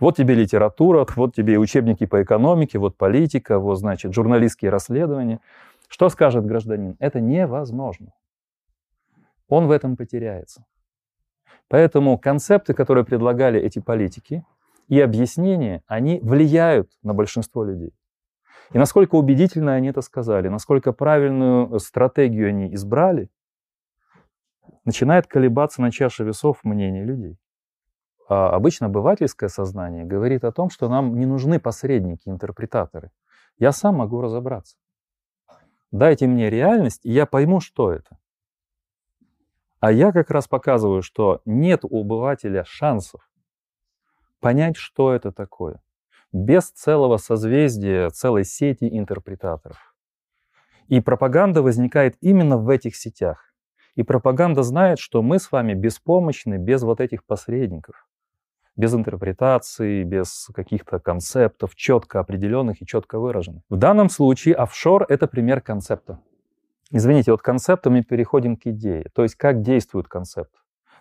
Вот 0.00 0.16
тебе 0.16 0.34
литература, 0.34 1.06
вот 1.16 1.34
тебе 1.34 1.58
учебники 1.58 2.06
по 2.06 2.22
экономике, 2.22 2.78
вот 2.78 2.96
политика, 2.96 3.58
вот, 3.58 3.76
значит, 3.76 4.14
журналистские 4.14 4.70
расследования. 4.70 5.40
Что 5.88 6.08
скажет 6.08 6.46
гражданин? 6.46 6.96
Это 6.98 7.20
невозможно. 7.20 8.14
Он 9.48 9.66
в 9.66 9.70
этом 9.70 9.96
потеряется. 9.96 10.64
Поэтому 11.68 12.18
концепты, 12.18 12.74
которые 12.74 13.04
предлагали 13.04 13.60
эти 13.60 13.78
политики, 13.78 14.44
и 14.88 15.00
объяснения, 15.00 15.82
они 15.86 16.20
влияют 16.20 16.90
на 17.02 17.14
большинство 17.14 17.64
людей. 17.64 17.94
И 18.72 18.78
насколько 18.78 19.14
убедительно 19.14 19.74
они 19.74 19.88
это 19.88 20.02
сказали, 20.02 20.48
насколько 20.48 20.92
правильную 20.92 21.78
стратегию 21.78 22.48
они 22.48 22.74
избрали, 22.74 23.30
начинает 24.84 25.26
колебаться 25.26 25.80
на 25.82 25.90
чаше 25.90 26.24
весов 26.24 26.64
мнение 26.64 27.04
людей. 27.04 27.38
А 28.28 28.50
обычно 28.50 28.86
обывательское 28.86 29.48
сознание 29.48 30.04
говорит 30.04 30.44
о 30.44 30.52
том, 30.52 30.70
что 30.70 30.88
нам 30.88 31.18
не 31.18 31.26
нужны 31.26 31.60
посредники, 31.60 32.28
интерпретаторы. 32.28 33.10
Я 33.58 33.72
сам 33.72 33.96
могу 33.96 34.20
разобраться. 34.20 34.76
Дайте 35.90 36.26
мне 36.26 36.48
реальность, 36.48 37.04
и 37.04 37.12
я 37.12 37.26
пойму, 37.26 37.60
что 37.60 37.92
это. 37.92 38.16
А 39.82 39.90
я 39.90 40.12
как 40.12 40.30
раз 40.30 40.46
показываю, 40.46 41.02
что 41.02 41.42
нет 41.44 41.80
у 41.82 42.02
обывателя 42.02 42.62
шансов 42.64 43.28
понять, 44.38 44.76
что 44.76 45.12
это 45.12 45.32
такое, 45.32 45.82
без 46.30 46.70
целого 46.70 47.16
созвездия, 47.16 48.08
целой 48.10 48.44
сети 48.44 48.88
интерпретаторов. 48.88 49.96
И 50.86 51.00
пропаганда 51.00 51.62
возникает 51.62 52.16
именно 52.20 52.58
в 52.58 52.68
этих 52.68 52.94
сетях. 52.94 53.52
И 53.96 54.04
пропаганда 54.04 54.62
знает, 54.62 55.00
что 55.00 55.20
мы 55.20 55.40
с 55.40 55.50
вами 55.50 55.74
беспомощны 55.74 56.58
без 56.58 56.84
вот 56.84 57.00
этих 57.00 57.24
посредников 57.24 58.06
без 58.74 58.94
интерпретации, 58.94 60.02
без 60.02 60.48
каких-то 60.54 60.98
концептов, 60.98 61.74
четко 61.74 62.20
определенных 62.20 62.80
и 62.80 62.86
четко 62.86 63.18
выраженных. 63.18 63.62
В 63.68 63.76
данном 63.76 64.08
случае 64.08 64.54
офшор— 64.54 65.04
это 65.10 65.26
пример 65.26 65.60
концепта. 65.60 66.20
Извините, 66.92 67.32
от 67.32 67.40
концепта 67.40 67.90
мы 67.90 68.02
переходим 68.02 68.56
к 68.56 68.66
идее, 68.66 69.06
то 69.14 69.22
есть 69.22 69.34
как 69.34 69.62
действует 69.62 70.08
концепт. 70.08 70.52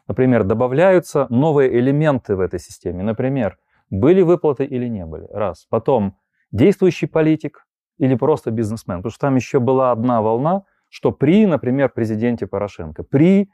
Например, 0.07 0.43
добавляются 0.43 1.27
новые 1.29 1.77
элементы 1.77 2.36
в 2.36 2.39
этой 2.39 2.60
системе. 2.60 3.03
Например, 3.03 3.57
были 3.89 4.21
выплаты 4.21 4.65
или 4.65 4.88
не 4.88 5.05
были. 5.05 5.27
Раз. 5.31 5.67
Потом 5.69 6.17
действующий 6.51 7.07
политик 7.07 7.65
или 7.98 8.15
просто 8.15 8.51
бизнесмен. 8.51 8.98
Потому 8.98 9.12
что 9.12 9.19
там 9.19 9.36
еще 9.36 9.60
была 9.60 9.91
одна 9.91 10.21
волна, 10.21 10.63
что 10.89 11.12
при, 11.12 11.45
например, 11.45 11.89
президенте 11.89 12.48
Порошенко, 12.48 13.03
при 13.03 13.50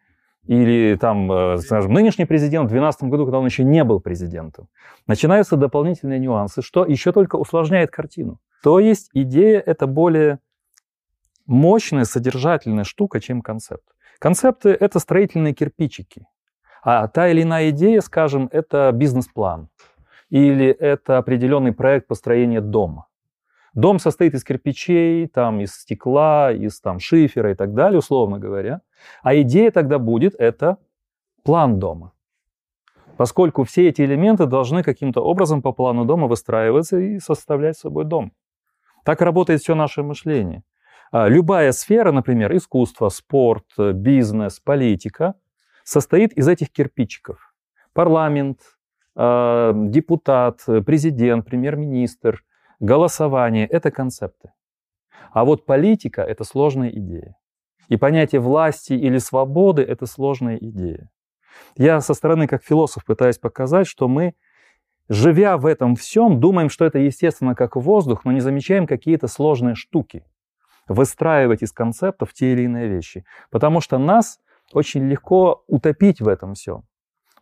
или 0.46 0.96
там, 0.96 1.30
э, 1.30 1.58
скажем, 1.58 1.92
нынешний 1.92 2.26
президент 2.26 2.68
в 2.68 2.70
2012 2.70 3.04
году, 3.10 3.26
когда 3.26 3.40
он 3.40 3.46
еще 3.46 3.66
не 3.66 3.84
был 3.84 4.00
президентом. 4.00 4.70
Начинаются 5.06 5.58
дополнительные 5.58 6.20
нюансы, 6.20 6.62
что 6.62 6.86
еще 6.86 7.12
только 7.12 7.36
усложняет 7.36 7.92
картину. 7.92 8.40
То 8.64 8.80
есть 8.80 9.10
идея— 9.14 9.60
это 9.66 9.88
более 9.88 10.40
мощная, 11.48 12.06
содержательная 12.06 12.84
штука, 12.84 13.20
чем 13.20 13.42
концепт. 13.42 13.88
Концепты— 14.20 14.70
это 14.80 15.00
строительные 15.00 15.54
кирпичики. 15.54 16.28
А 16.84 17.08
та 17.08 17.30
или 17.30 17.42
иная 17.42 17.70
идея, 17.72 18.02
скажем, 18.02 18.50
это 18.52 18.92
бизнес-план. 18.94 19.70
Или 20.30 20.68
это 20.68 21.18
определенный 21.18 21.72
проект 21.72 22.08
построения 22.08 22.62
дома. 22.62 23.08
Дом 23.74 24.00
состоит 24.00 24.34
из 24.34 24.44
кирпичей, 24.44 25.28
там, 25.28 25.62
из 25.62 25.74
стекла, 25.74 26.52
из 26.52 26.82
там, 26.82 27.00
шифера 27.00 27.52
и 27.52 27.56
так 27.56 27.74
далее, 27.74 28.00
условно 28.00 28.40
говоря. 28.40 28.82
А 29.22 29.36
идея 29.36 29.72
тогда 29.72 30.00
будет 30.00 30.36
это 30.40 30.78
план 31.44 31.80
дома. 31.80 32.12
Поскольку 33.18 33.64
все 33.64 33.90
эти 33.90 34.02
элементы 34.02 34.46
должны 34.46 34.84
каким-то 34.84 35.22
образом 35.22 35.62
по 35.62 35.72
плану 35.72 36.06
дома 36.06 36.28
выстраиваться 36.28 36.98
и 37.00 37.20
составлять 37.20 37.78
собой 37.78 38.06
дом. 38.06 38.32
Так 39.04 39.22
работает 39.22 39.62
все 39.62 39.76
наше 39.76 40.04
мышление. 40.04 40.64
А 41.12 41.28
любая 41.28 41.72
сфера, 41.72 42.12
например, 42.12 42.56
искусство, 42.56 43.10
спорт, 43.10 43.66
бизнес, 43.78 44.60
политика, 44.60 45.36
состоит 45.84 46.34
из 46.34 46.48
этих 46.48 46.72
кирпичиков. 46.72 47.54
Парламент, 47.94 48.60
а, 49.16 49.74
депутат, 49.74 50.64
президент, 50.86 51.46
премьер-министр, 51.46 52.44
Голосование— 52.80 53.66
это 53.72 53.90
концепты. 53.90 54.52
А 55.32 55.46
вот 55.46 55.66
политика— 55.66 56.22
это 56.24 56.44
сложная 56.44 56.90
идея. 56.90 57.36
И 57.90 57.98
понятие 57.98 58.40
власти 58.40 58.94
или 58.94 59.18
свободы— 59.18 59.82
это 59.84 60.06
сложная 60.06 60.58
идея. 60.58 61.10
Я 61.76 62.02
со 62.02 62.14
стороны 62.14 62.48
как 62.48 62.64
философ 62.64 63.04
пытаюсь 63.04 63.40
показать, 63.40 63.88
что 63.88 64.08
мы, 64.08 64.36
живя 65.10 65.58
в 65.58 65.66
этом 65.66 65.96
всем, 65.96 66.40
думаем, 66.40 66.70
что 66.70 66.86
это 66.86 67.00
естественно 67.00 67.56
как 67.56 67.76
воздух, 67.76 68.26
но 68.26 68.32
не 68.32 68.42
замечаем 68.42 68.86
какие-то 68.86 69.28
сложные 69.28 69.74
штуки. 69.74 70.24
Выстраивать 70.88 71.64
из 71.64 71.72
концептов 71.72 72.34
те 72.34 72.54
или 72.54 72.64
иные 72.64 72.88
вещи. 72.88 73.26
Потому 73.52 73.82
что 73.82 73.98
нас 73.98 74.40
очень 74.74 75.08
легко 75.08 75.64
утопить 75.68 76.22
в 76.22 76.28
этом 76.28 76.54
всем. 76.54 76.84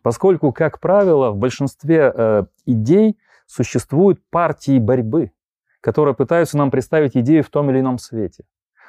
Поскольку, 0.02 0.52
как 0.52 0.80
правило, 0.80 1.30
в 1.30 1.36
большинстве 1.36 2.12
э, 2.14 2.44
идей 2.64 3.18
существуют 3.46 4.20
партии 4.30 4.78
борьбы, 4.78 5.32
которые 5.80 6.14
пытаются 6.14 6.56
нам 6.58 6.70
представить 6.70 7.16
идею 7.16 7.42
в 7.42 7.50
том 7.50 7.70
или 7.70 7.80
ином 7.80 7.98
свете. 7.98 8.44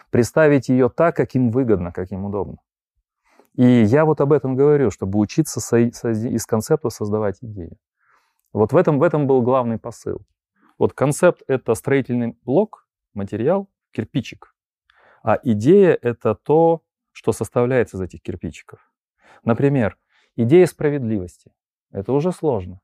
Представить 0.10 0.70
ее 0.70 0.90
так, 0.90 1.16
как 1.16 1.36
им 1.36 1.52
выгодно, 1.52 1.92
как 1.92 2.12
им 2.12 2.26
удобно. 2.26 2.58
И 3.56 3.66
я 3.66 4.06
вот 4.06 4.22
об 4.22 4.32
этом 4.32 4.56
говорю, 4.56 4.92
чтобы 4.92 5.18
учиться 5.20 5.60
из 5.78 6.46
концепта 6.46 6.90
создавать 6.90 7.38
идеи. 7.42 7.78
Вот 8.54 8.72
в 8.72 8.78
этом, 8.78 9.00
в 9.00 9.04
этом 9.04 9.28
был 9.28 9.42
главный 9.42 9.80
посыл. 9.80 10.22
Вот 10.78 10.94
концепт— 10.94 11.42
это 11.48 11.74
строительный 11.74 12.38
блок, 12.46 12.88
материал, 13.14 13.68
кирпичик. 13.98 14.56
А 15.24 15.39
идея— 15.44 15.98
это 16.01 16.36
то, 16.36 16.84
что 17.12 17.32
составляется 17.32 17.98
из 17.98 18.01
этих 18.01 18.22
кирпичиков. 18.22 18.80
Например, 19.44 19.98
идея 20.36 20.68
справедливости. 20.68 21.51
Это 21.92 22.13
уже 22.13 22.32
сложно. 22.32 22.80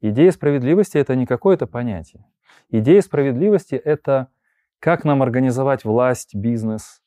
Идея 0.00 0.30
справедливости— 0.30 0.96
это 0.98 1.16
не 1.16 1.26
какое-то 1.26 1.66
понятие. 1.66 2.24
Идея 2.70 3.00
справедливости— 3.00 3.74
это 3.84 4.28
как 4.78 5.04
нам 5.04 5.22
организовать 5.22 5.84
власть, 5.84 6.34
бизнес, 6.34 7.02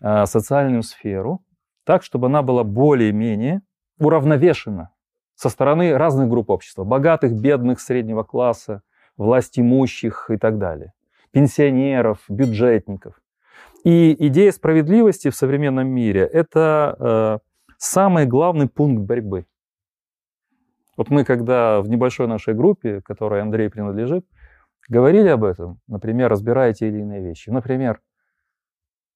э, 0.00 0.26
социальную 0.26 0.82
сферу 0.82 1.44
так, 1.84 2.02
чтобы 2.02 2.26
она 2.26 2.42
была 2.42 2.64
более-менее 2.64 3.62
уравновешена 3.98 4.90
со 5.34 5.48
стороны 5.48 5.96
разных 5.96 6.28
групп 6.28 6.50
общества. 6.50 6.84
Богатых, 6.84 7.32
бедных, 7.34 7.80
среднего 7.80 8.22
класса, 8.22 8.82
власть 9.16 9.58
имущих 9.58 10.30
и 10.30 10.36
так 10.36 10.58
далее. 10.58 10.92
Пенсионеров, 11.32 12.18
бюджетников. 12.28 13.20
И 13.84 14.14
идея 14.26 14.52
справедливости 14.52 15.30
в 15.30 15.36
современном 15.36 15.88
мире– 15.88 16.28
это 16.32 16.96
э, 16.98 17.38
самый 17.78 18.26
главный 18.26 18.68
пункт 18.68 19.02
борьбы. 19.02 19.46
Вот 20.96 21.08
мы, 21.08 21.24
когда 21.24 21.80
в 21.80 21.88
небольшой 21.88 22.26
нашей 22.26 22.52
группе, 22.52 23.00
которой 23.00 23.40
Андрей 23.40 23.70
принадлежит, 23.70 24.26
говорили 24.88 25.28
об 25.28 25.44
этом, 25.44 25.80
например, 25.86 26.30
разбирая 26.30 26.74
те 26.74 26.88
или 26.88 26.98
иные 26.98 27.22
вещи. 27.22 27.48
Например, 27.48 28.00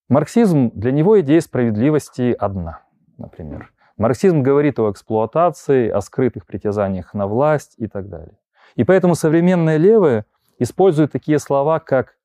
марксизм, 0.09 0.71
для 0.75 0.93
него 0.93 1.21
идея 1.21 1.41
справедливости 1.41 2.35
одна, 2.39 2.81
например. 3.19 3.71
Марксизм 3.99 4.43
говорит 4.43 4.79
о 4.79 4.91
эксплуатации, 4.91 5.89
о 5.89 6.01
скрытых 6.01 6.47
притязаниях 6.47 7.13
на 7.13 7.27
власть 7.27 7.75
и 7.77 7.87
так 7.87 8.09
далее. 8.09 8.39
И 8.77 8.85
поэтому 8.85 9.15
современные 9.15 9.79
левые 9.79 10.25
используют 10.59 11.13
такие 11.13 11.39
слова, 11.39 11.81
как 11.81 12.17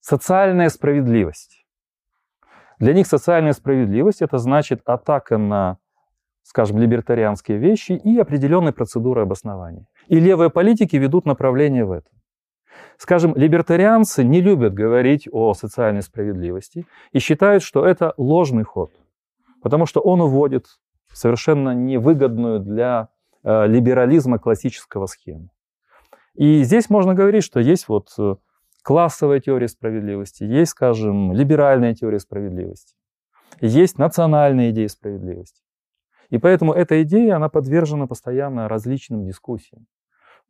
социальная 0.00 0.68
справедливость. 0.68 1.66
Для 2.78 2.92
них 2.92 3.06
социальная 3.06 3.52
справедливость 3.52 4.22
это 4.22 4.38
значит 4.38 4.80
атака 4.84 5.38
на, 5.38 5.78
скажем, 6.42 6.78
либертарианские 6.78 7.58
вещи 7.58 7.92
и 7.92 8.18
определенные 8.18 8.72
процедуры 8.72 9.22
обоснования. 9.22 9.86
И 10.08 10.20
левые 10.20 10.50
политики 10.50 10.96
ведут 10.96 11.24
направление 11.24 11.84
в 11.84 11.92
этом. 11.92 12.12
Скажем, 12.98 13.34
либертарианцы 13.34 14.24
не 14.24 14.40
любят 14.40 14.74
говорить 14.74 15.28
о 15.32 15.54
социальной 15.54 16.02
справедливости 16.02 16.86
и 17.12 17.18
считают, 17.18 17.62
что 17.62 17.86
это 17.86 18.12
ложный 18.16 18.64
ход, 18.64 18.92
потому 19.62 19.86
что 19.86 20.00
он 20.00 20.20
уводит 20.20 20.66
совершенно 21.12 21.74
невыгодную 21.74 22.60
для 22.60 23.08
э, 23.42 23.66
либерализма 23.66 24.38
классического 24.38 25.06
схему. 25.06 25.48
И 26.36 26.62
здесь 26.64 26.90
можно 26.90 27.14
говорить, 27.14 27.44
что 27.44 27.60
есть 27.60 27.88
вот 27.88 28.10
э, 28.18 28.36
классовая 28.82 29.40
теория 29.40 29.68
справедливости, 29.68 30.44
есть, 30.44 30.72
скажем, 30.72 31.32
либеральная 31.32 31.94
теория 31.94 32.18
справедливости, 32.18 32.94
есть 33.60 33.98
национальная 33.98 34.70
идея 34.70 34.88
справедливости. 34.88 35.62
И 36.28 36.38
поэтому 36.38 36.72
эта 36.72 37.02
идея, 37.02 37.36
она 37.36 37.48
подвержена 37.48 38.06
постоянно 38.06 38.68
различным 38.68 39.24
дискуссиям. 39.24 39.86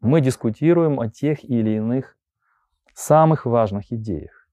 Мы 0.00 0.20
дискутируем 0.20 0.98
о 1.00 1.08
тех 1.08 1.44
или 1.44 1.76
иных 1.76 2.16
самых 2.92 3.46
важных 3.46 3.92
идеях. 3.92 4.48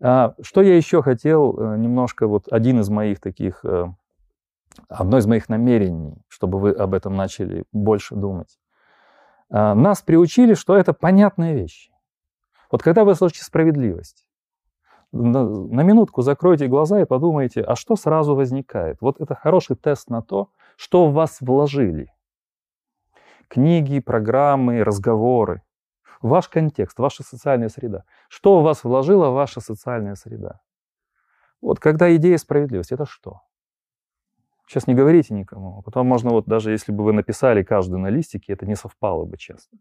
А, 0.00 0.34
что 0.40 0.62
я 0.62 0.76
еще 0.76 1.02
хотел 1.02 1.58
э, 1.58 1.76
немножко, 1.76 2.26
вот 2.26 2.52
один 2.52 2.80
из 2.80 2.88
моих 2.88 3.20
таких, 3.20 3.64
э, 3.64 3.86
одно 4.88 5.18
из 5.18 5.26
моих 5.26 5.48
намерений, 5.48 6.14
чтобы 6.28 6.58
вы 6.58 6.70
об 6.70 6.94
этом 6.94 7.14
начали 7.14 7.64
больше 7.72 8.14
думать. 8.14 8.59
А, 9.50 9.74
нас 9.74 10.02
приучили, 10.02 10.54
что 10.54 10.76
это 10.76 10.92
понятная 10.92 11.54
вещь. 11.54 11.90
Вот 12.70 12.82
когда 12.82 13.04
вы 13.04 13.14
слышите 13.14 13.44
справедливость, 13.44 14.24
на, 15.12 15.44
на 15.44 15.80
минутку 15.82 16.22
закройте 16.22 16.68
глаза 16.68 17.00
и 17.00 17.04
подумайте, 17.04 17.62
а 17.62 17.74
что 17.74 17.96
сразу 17.96 18.36
возникает? 18.36 18.98
Вот 19.00 19.20
это 19.20 19.34
хороший 19.34 19.74
тест 19.74 20.08
на 20.08 20.22
то, 20.22 20.50
что 20.76 21.08
в 21.08 21.12
вас 21.12 21.38
вложили. 21.40 22.12
Книги, 23.48 23.98
программы, 23.98 24.84
разговоры. 24.84 25.62
Ваш 26.22 26.48
контекст, 26.48 26.98
ваша 26.98 27.24
социальная 27.24 27.68
среда. 27.68 28.04
Что 28.28 28.60
в 28.60 28.62
вас 28.62 28.84
вложила 28.84 29.30
ваша 29.30 29.60
социальная 29.60 30.14
среда? 30.14 30.60
Вот 31.60 31.80
когда 31.80 32.14
идея 32.14 32.38
справедливости, 32.38 32.94
это 32.94 33.06
что? 33.06 33.40
Сейчас 34.70 34.86
не 34.86 34.94
говорите 34.94 35.34
никому. 35.34 35.78
А 35.78 35.82
потом 35.82 36.06
можно 36.06 36.30
вот 36.30 36.46
даже 36.46 36.70
если 36.70 36.92
бы 36.92 37.02
вы 37.02 37.12
написали 37.12 37.64
каждый 37.64 37.98
на 37.98 38.06
листике, 38.06 38.52
это 38.52 38.66
не 38.66 38.76
совпало 38.76 39.24
бы 39.24 39.36
честно. 39.36 39.80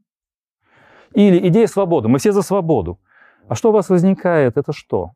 Или 1.13 1.47
идея 1.47 1.67
свободы. 1.67 2.07
Мы 2.07 2.17
все 2.17 2.31
за 2.31 2.41
свободу. 2.41 2.99
А 3.47 3.53
что 3.53 3.69
у 3.69 3.71
вас 3.71 3.89
возникает? 3.89 4.57
Это 4.57 4.73
что? 4.73 5.11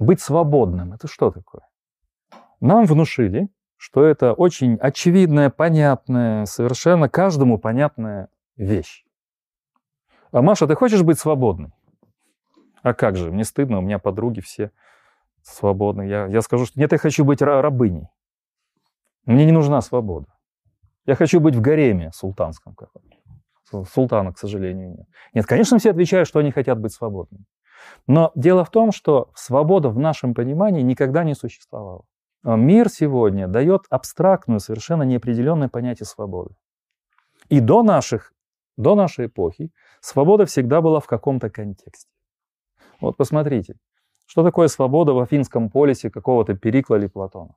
Быть 0.00 0.20
свободным. 0.20 0.94
Это 0.94 1.06
что 1.06 1.30
такое? 1.30 1.62
Нам 2.60 2.86
внушили, 2.86 3.50
что 3.76 4.04
это 4.04 4.32
очень 4.32 4.74
очевидная, 4.74 5.48
понятная, 5.48 6.44
совершенно 6.46 7.08
каждому 7.08 7.58
понятная 7.58 8.30
вещь. 8.56 9.04
А 10.32 10.42
Маша, 10.42 10.66
ты 10.66 10.74
хочешь 10.74 11.04
быть 11.04 11.20
свободной? 11.20 11.70
А 12.82 12.94
как 12.94 13.14
же, 13.16 13.30
мне 13.30 13.44
стыдно, 13.44 13.78
у 13.78 13.82
меня 13.82 14.00
подруги 14.00 14.40
все 14.40 14.72
свободны. 15.40 16.02
Я, 16.02 16.26
я 16.26 16.42
скажу, 16.42 16.66
что 16.66 16.80
нет, 16.80 16.90
я 16.90 16.98
хочу 16.98 17.24
быть 17.24 17.42
рабыней. 17.42 18.08
Мне 19.26 19.44
не 19.44 19.52
нужна 19.52 19.80
свобода. 19.80 20.26
Я 21.06 21.14
хочу 21.14 21.40
быть 21.40 21.54
в 21.54 21.60
гареме 21.60 22.10
султанском 22.12 22.74
каком-то. 22.74 23.16
Султана, 23.90 24.32
к 24.32 24.38
сожалению, 24.38 24.90
нет. 24.90 25.06
Нет, 25.34 25.46
конечно, 25.46 25.78
все 25.78 25.90
отвечают, 25.90 26.28
что 26.28 26.40
они 26.40 26.50
хотят 26.50 26.78
быть 26.78 26.92
свободными. 26.92 27.44
Но 28.06 28.30
дело 28.34 28.64
в 28.64 28.70
том, 28.70 28.92
что 28.92 29.30
свобода 29.34 29.88
в 29.88 29.98
нашем 29.98 30.34
понимании 30.34 30.82
никогда 30.82 31.24
не 31.24 31.34
существовала. 31.34 32.04
Мир 32.44 32.88
сегодня 32.88 33.48
дает 33.48 33.82
абстрактную, 33.88 34.60
совершенно 34.60 35.04
неопределенное 35.04 35.68
понятие 35.68 36.06
свободы. 36.06 36.54
И 37.48 37.60
до, 37.60 37.82
наших, 37.82 38.32
до 38.76 38.94
нашей 38.94 39.26
эпохи 39.26 39.70
свобода 40.00 40.44
всегда 40.44 40.80
была 40.80 41.00
в 41.00 41.06
каком-то 41.06 41.50
контексте. 41.50 42.10
Вот 43.00 43.16
посмотрите, 43.16 43.76
что 44.26 44.42
такое 44.42 44.68
свобода 44.68 45.12
в 45.12 45.20
Афинском 45.20 45.70
полисе 45.70 46.10
какого-то 46.10 46.54
Перикла 46.54 46.96
или 46.96 47.06
Платона? 47.06 47.54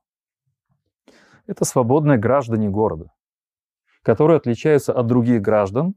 Это 1.47 1.63
свободные 1.63 2.17
граждане 2.17 2.69
города, 2.69 3.11
которые 4.01 4.37
отличаются 4.37 4.93
от 4.93 5.05
других 5.05 5.41
граждан 5.41 5.95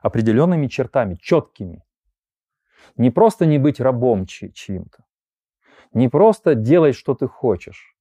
определенными 0.00 0.68
чертами, 0.68 1.16
четкими. 1.20 1.82
Не 2.96 3.10
просто 3.10 3.46
не 3.46 3.58
быть 3.58 3.80
рабом 3.80 4.26
чьим-то, 4.26 5.04
не 5.92 6.08
просто 6.08 6.54
делать, 6.54 6.94
что 6.94 7.14
ты 7.14 7.26
хочешь, 7.26 7.94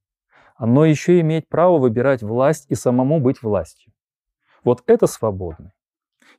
но 0.59 0.85
еще 0.85 1.19
иметь 1.19 1.49
право 1.49 1.79
выбирать 1.79 2.23
власть 2.23 2.65
и 2.69 2.75
самому 2.75 3.19
быть 3.19 3.41
властью. 3.41 3.91
Вот 4.63 4.83
это 4.87 5.07
свободно. 5.07 5.73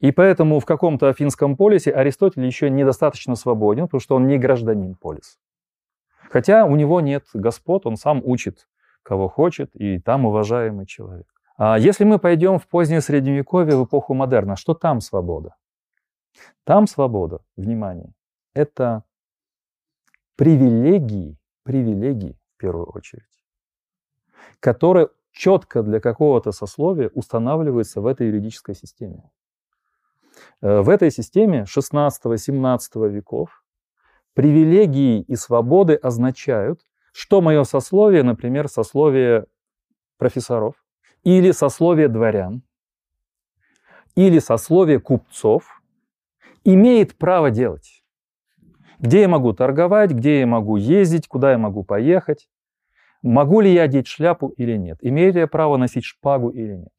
И 0.00 0.10
поэтому 0.10 0.60
в 0.60 0.64
каком-то 0.64 1.08
афинском 1.08 1.56
полисе 1.56 1.90
Аристотель 1.90 2.44
еще 2.44 2.70
недостаточно 2.70 3.34
свободен, 3.34 3.84
потому 3.84 4.00
что 4.00 4.16
он 4.16 4.26
не 4.26 4.38
гражданин 4.38 4.94
полиса. 4.94 5.38
Хотя 6.30 6.64
у 6.66 6.76
него 6.76 7.00
нет 7.00 7.24
господ, 7.34 7.86
он 7.86 7.96
сам 7.96 8.20
учит, 8.24 8.68
кого 9.06 9.28
хочет, 9.28 9.70
и 9.74 10.00
там 10.00 10.26
уважаемый 10.26 10.84
человек. 10.84 11.26
А 11.56 11.78
если 11.78 12.04
мы 12.04 12.18
пойдем 12.18 12.58
в 12.58 12.66
позднее 12.66 13.00
Средневековье, 13.00 13.76
в 13.76 13.84
эпоху 13.84 14.14
модерна, 14.14 14.56
что 14.56 14.74
там 14.74 15.00
свобода? 15.00 15.54
Там 16.64 16.88
свобода, 16.88 17.40
внимание, 17.56 18.12
это 18.52 19.04
привилегии, 20.34 21.38
привилегии 21.62 22.36
в 22.54 22.56
первую 22.58 22.86
очередь, 22.86 23.22
которые 24.58 25.08
четко 25.30 25.82
для 25.82 26.00
какого-то 26.00 26.50
сословия 26.50 27.08
устанавливаются 27.14 28.00
в 28.00 28.06
этой 28.06 28.26
юридической 28.26 28.74
системе. 28.74 29.30
Э, 30.60 30.80
в 30.80 30.88
этой 30.88 31.12
системе 31.12 31.64
16-17 31.64 33.08
веков 33.08 33.62
привилегии 34.34 35.22
и 35.22 35.36
свободы 35.36 35.94
означают, 35.94 36.80
что 37.16 37.40
мое 37.40 37.64
сословие, 37.64 38.22
например, 38.22 38.68
сословие 38.68 39.46
профессоров, 40.18 40.74
или 41.24 41.50
сословие 41.50 42.08
дворян, 42.08 42.62
или 44.16 44.38
сословие 44.38 45.00
купцов, 45.00 45.82
имеет 46.62 47.16
право 47.16 47.50
делать. 47.50 48.04
Где 48.98 49.22
я 49.22 49.28
могу 49.28 49.54
торговать, 49.54 50.10
где 50.10 50.40
я 50.40 50.46
могу 50.46 50.76
ездить, 50.76 51.26
куда 51.26 51.52
я 51.52 51.58
могу 51.58 51.84
поехать, 51.84 52.50
могу 53.22 53.62
ли 53.62 53.72
я 53.72 53.84
одеть 53.84 54.08
шляпу 54.08 54.48
или 54.48 54.76
нет, 54.76 54.98
имею 55.00 55.32
ли 55.32 55.40
я 55.40 55.46
право 55.46 55.78
носить 55.78 56.04
шпагу 56.04 56.50
или 56.50 56.74
нет, 56.74 56.92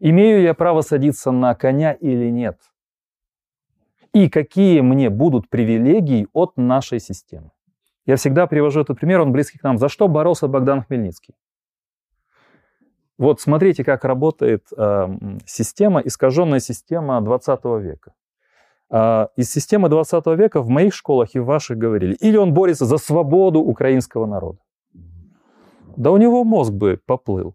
имею 0.00 0.40
ли 0.40 0.44
я 0.44 0.52
право 0.52 0.82
садиться 0.82 1.30
на 1.30 1.54
коня 1.54 1.92
или 1.94 2.28
нет, 2.28 2.58
и 4.12 4.28
какие 4.28 4.82
мне 4.82 5.08
будут 5.08 5.48
привилегии 5.48 6.28
от 6.34 6.58
нашей 6.58 7.00
системы. 7.00 7.52
Я 8.06 8.16
всегда 8.16 8.46
привожу 8.46 8.80
этот 8.80 8.98
пример, 8.98 9.20
он 9.20 9.32
близкий 9.32 9.58
к 9.58 9.62
нам. 9.62 9.78
За 9.78 9.88
что 9.88 10.08
боролся 10.08 10.48
Богдан 10.48 10.82
Хмельницкий? 10.82 11.34
Вот 13.18 13.40
смотрите, 13.40 13.84
как 13.84 14.04
работает 14.04 14.66
э, 14.76 15.08
система, 15.44 16.00
искаженная 16.00 16.60
система 16.60 17.20
20 17.20 17.64
века. 17.82 18.14
Э, 18.90 19.26
из 19.36 19.52
системы 19.52 19.90
20 19.90 20.26
века 20.38 20.62
в 20.62 20.70
моих 20.70 20.94
школах 20.94 21.34
и 21.34 21.38
в 21.38 21.44
ваших 21.44 21.76
говорили, 21.76 22.14
или 22.14 22.38
он 22.38 22.54
борется 22.54 22.86
за 22.86 22.96
свободу 22.96 23.60
украинского 23.60 24.24
народа. 24.26 24.58
Да 25.96 26.10
у 26.12 26.16
него 26.16 26.44
мозг 26.44 26.72
бы 26.72 26.98
поплыл. 27.04 27.54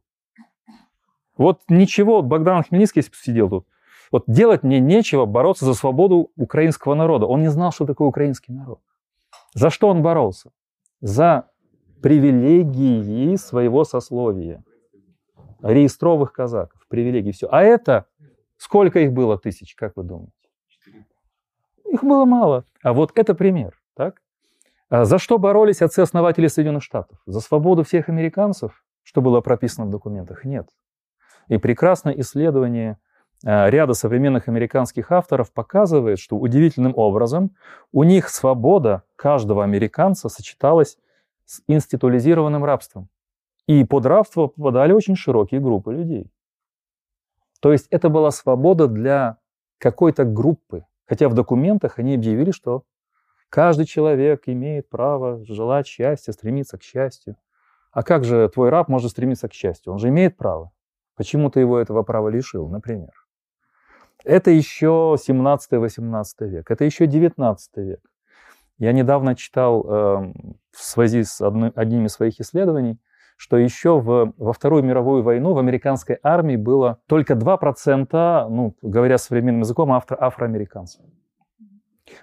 Вот 1.36 1.62
ничего, 1.68 2.22
Богдан 2.22 2.64
Хмельницкий 2.64 3.02
сидел 3.02 3.50
тут. 3.50 3.68
Вот 4.12 4.26
делать 4.28 4.64
мне 4.64 4.80
нечего 4.80 5.26
бороться 5.26 5.66
за 5.66 5.74
свободу 5.74 6.32
украинского 6.38 6.94
народа. 6.94 7.26
Он 7.26 7.42
не 7.42 7.50
знал, 7.50 7.72
что 7.72 7.86
такое 7.86 8.08
украинский 8.08 8.54
народ. 8.54 8.80
За 9.56 9.70
что 9.70 9.88
он 9.88 10.02
боролся? 10.02 10.52
За 11.02 11.50
привилегии 12.02 13.36
своего 13.38 13.86
сословия. 13.86 14.64
Реестровых 15.62 16.34
казаков, 16.34 16.86
привилегии, 16.90 17.32
все. 17.32 17.48
А 17.50 17.64
это, 17.64 18.06
сколько 18.58 19.00
их 19.00 19.14
было 19.14 19.40
тысяч, 19.40 19.74
как 19.76 19.94
вы 19.96 20.04
думаете? 20.04 20.34
Их 21.86 22.04
было 22.04 22.26
мало. 22.26 22.66
А 22.84 22.94
вот 22.94 23.12
это 23.16 23.34
пример. 23.34 23.82
Так? 23.96 24.22
А 24.90 25.06
за 25.06 25.18
что 25.18 25.38
боролись 25.38 25.82
отцы-основатели 25.82 26.48
Соединенных 26.48 26.84
Штатов? 26.84 27.18
За 27.26 27.40
свободу 27.40 27.84
всех 27.84 28.10
американцев, 28.10 28.84
что 29.04 29.22
было 29.22 29.40
прописано 29.40 29.88
в 29.88 29.90
документах? 29.90 30.44
Нет. 30.44 30.68
И 31.48 31.58
прекрасное 31.58 32.14
исследование 32.20 32.98
ряда 33.46 33.94
современных 33.94 34.48
американских 34.48 35.12
авторов 35.12 35.54
показывает, 35.54 36.20
что 36.20 36.36
удивительным 36.36 36.94
образом 36.96 37.56
у 37.92 38.04
них 38.04 38.30
свобода 38.30 39.04
каждого 39.16 39.64
американца 39.64 40.30
сочеталась 40.30 40.98
с 41.46 41.62
институализированным 41.68 42.66
рабством. 42.66 43.08
И 43.68 43.84
под 43.86 44.06
рабство 44.08 44.48
попадали 44.48 44.94
очень 44.94 45.16
широкие 45.16 45.62
группы 45.62 45.94
людей. 45.94 46.32
То 47.62 47.72
есть 47.72 47.88
это 47.92 48.10
была 48.10 48.32
свобода 48.32 48.88
для 48.88 49.38
какой-то 49.78 50.24
группы. 50.24 50.86
Хотя 51.06 51.30
в 51.30 51.36
документах 51.36 52.00
они 52.00 52.16
объявили, 52.16 52.50
что 52.50 52.84
каждый 53.50 53.86
человек 53.86 54.44
имеет 54.48 54.90
право 54.90 55.46
желать 55.46 55.86
счастья, 55.86 56.32
стремиться 56.32 56.80
к 56.80 56.84
счастью. 56.84 57.36
А 57.92 58.02
как 58.02 58.24
же 58.24 58.50
твой 58.50 58.70
раб 58.70 58.88
может 58.88 59.12
стремиться 59.12 59.48
к 59.48 59.54
счастью? 59.54 59.94
Он 59.94 60.00
же 60.00 60.10
имеет 60.10 60.36
право. 60.36 60.72
Почему 61.16 61.50
ты 61.50 61.60
его 61.60 61.80
этого 61.80 62.04
права 62.04 62.30
лишил, 62.30 62.68
например? 62.68 63.25
Это 64.26 64.50
еще 64.50 65.16
17-18 65.18 66.26
век, 66.42 66.72
это 66.72 66.84
еще 66.84 67.06
19 67.06 67.78
век. 67.78 68.00
Я 68.80 68.92
недавно 68.92 69.36
читал 69.36 69.84
э, 69.84 70.34
в 70.72 70.84
связи 70.84 71.24
с 71.24 71.42
одной, 71.42 71.72
одним 71.76 72.10
своих 72.10 72.40
исследований, 72.40 73.00
что 73.38 73.58
еще 73.58 74.00
в, 74.00 74.34
во 74.36 74.54
Вторую 74.54 74.84
мировую 74.84 75.22
войну 75.22 75.54
в 75.54 75.60
американской 75.60 76.18
армии 76.24 76.56
было 76.56 77.00
только 77.08 77.36
2%, 77.36 78.50
ну, 78.50 78.76
говоря 78.82 79.18
современным 79.18 79.62
языком, 79.62 79.92
афро, 79.94 80.18
афроамериканцев. 80.20 81.06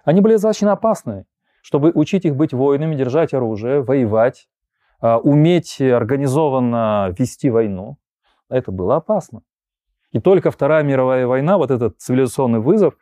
Они 0.04 0.20
были 0.20 0.32
достаточно 0.34 0.72
опасны, 0.72 1.24
чтобы 1.62 1.92
учить 1.94 2.24
их 2.24 2.34
быть 2.34 2.52
воинами, 2.52 2.96
держать 2.96 3.32
оружие, 3.32 3.80
воевать, 3.80 4.48
э, 5.00 5.14
уметь 5.14 5.80
организованно 5.80 7.14
вести 7.16 7.48
войну. 7.48 7.96
Это 8.48 8.72
было 8.72 8.96
опасно. 8.96 9.42
И 10.12 10.20
только 10.20 10.50
Вторая 10.50 10.82
мировая 10.82 11.26
война, 11.26 11.56
вот 11.56 11.70
этот 11.70 11.98
цивилизационный 11.98 12.60
вызов, 12.60 12.94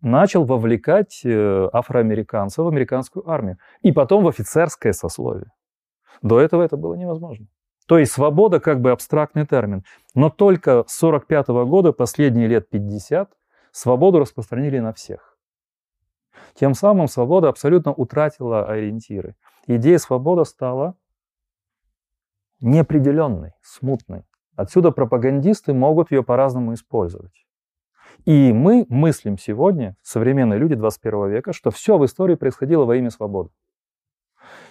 начал 0.00 0.44
вовлекать 0.44 1.22
э, 1.24 1.68
афроамериканцев 1.72 2.64
в 2.64 2.68
американскую 2.68 3.28
армию. 3.28 3.58
И 3.82 3.92
потом 3.92 4.24
в 4.24 4.28
офицерское 4.28 4.92
сословие. 4.92 5.52
До 6.20 6.40
этого 6.40 6.62
это 6.62 6.76
было 6.76 6.94
невозможно. 6.94 7.46
То 7.86 7.98
есть 7.98 8.12
свобода 8.12 8.60
как 8.60 8.80
бы 8.80 8.90
абстрактный 8.90 9.46
термин. 9.46 9.84
Но 10.14 10.30
только 10.30 10.84
с 10.86 11.02
1945 11.02 11.48
года, 11.68 11.92
последние 11.92 12.48
лет 12.48 12.68
50, 12.68 13.30
свободу 13.70 14.18
распространили 14.18 14.78
на 14.80 14.92
всех. 14.92 15.36
Тем 16.54 16.74
самым 16.74 17.08
свобода 17.08 17.48
абсолютно 17.48 17.92
утратила 17.92 18.66
ориентиры. 18.66 19.36
Идея 19.66 19.98
свободы 19.98 20.44
стала 20.44 20.96
неопределенной, 22.60 23.52
смутной. 23.62 24.24
Отсюда 24.56 24.90
пропагандисты 24.90 25.72
могут 25.72 26.10
ее 26.10 26.22
по-разному 26.22 26.74
использовать. 26.74 27.46
И 28.24 28.52
мы 28.52 28.86
мыслим 28.88 29.38
сегодня, 29.38 29.96
современные 30.02 30.58
люди 30.58 30.74
21 30.74 31.30
века, 31.30 31.52
что 31.52 31.70
все 31.70 31.98
в 31.98 32.04
истории 32.04 32.34
происходило 32.34 32.84
во 32.84 32.96
имя 32.96 33.10
свободы. 33.10 33.50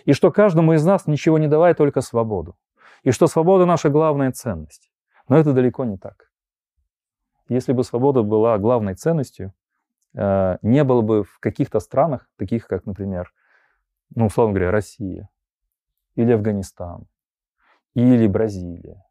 И 0.06 0.14
что 0.14 0.32
каждому 0.32 0.74
из 0.74 0.86
нас 0.86 1.08
ничего 1.08 1.38
не 1.38 1.48
давай, 1.48 1.74
только 1.74 2.02
свободу. 2.02 2.56
И 3.04 3.12
что 3.12 3.28
свобода 3.28 3.66
наша 3.66 3.90
главная 3.90 4.32
ценность. 4.32 4.92
Но 5.28 5.38
это 5.38 5.54
далеко 5.54 5.86
не 5.86 5.98
так. 5.98 6.32
Если 7.50 7.74
бы 7.74 7.84
свобода 7.84 8.22
была 8.24 8.58
главной 8.58 8.96
ценностью, 8.96 9.54
э, 10.14 10.58
не 10.62 10.84
было 10.84 11.02
бы 11.02 11.24
в 11.24 11.40
каких-то 11.40 11.80
странах, 11.80 12.30
таких 12.38 12.68
как, 12.68 12.86
например, 12.86 13.34
ну, 14.16 14.28
условно 14.28 14.54
говоря, 14.54 14.72
Россия, 14.72 15.30
или 16.16 16.32
Афганистан, 16.32 17.08
или 17.94 18.28
Бразилия, 18.28 19.04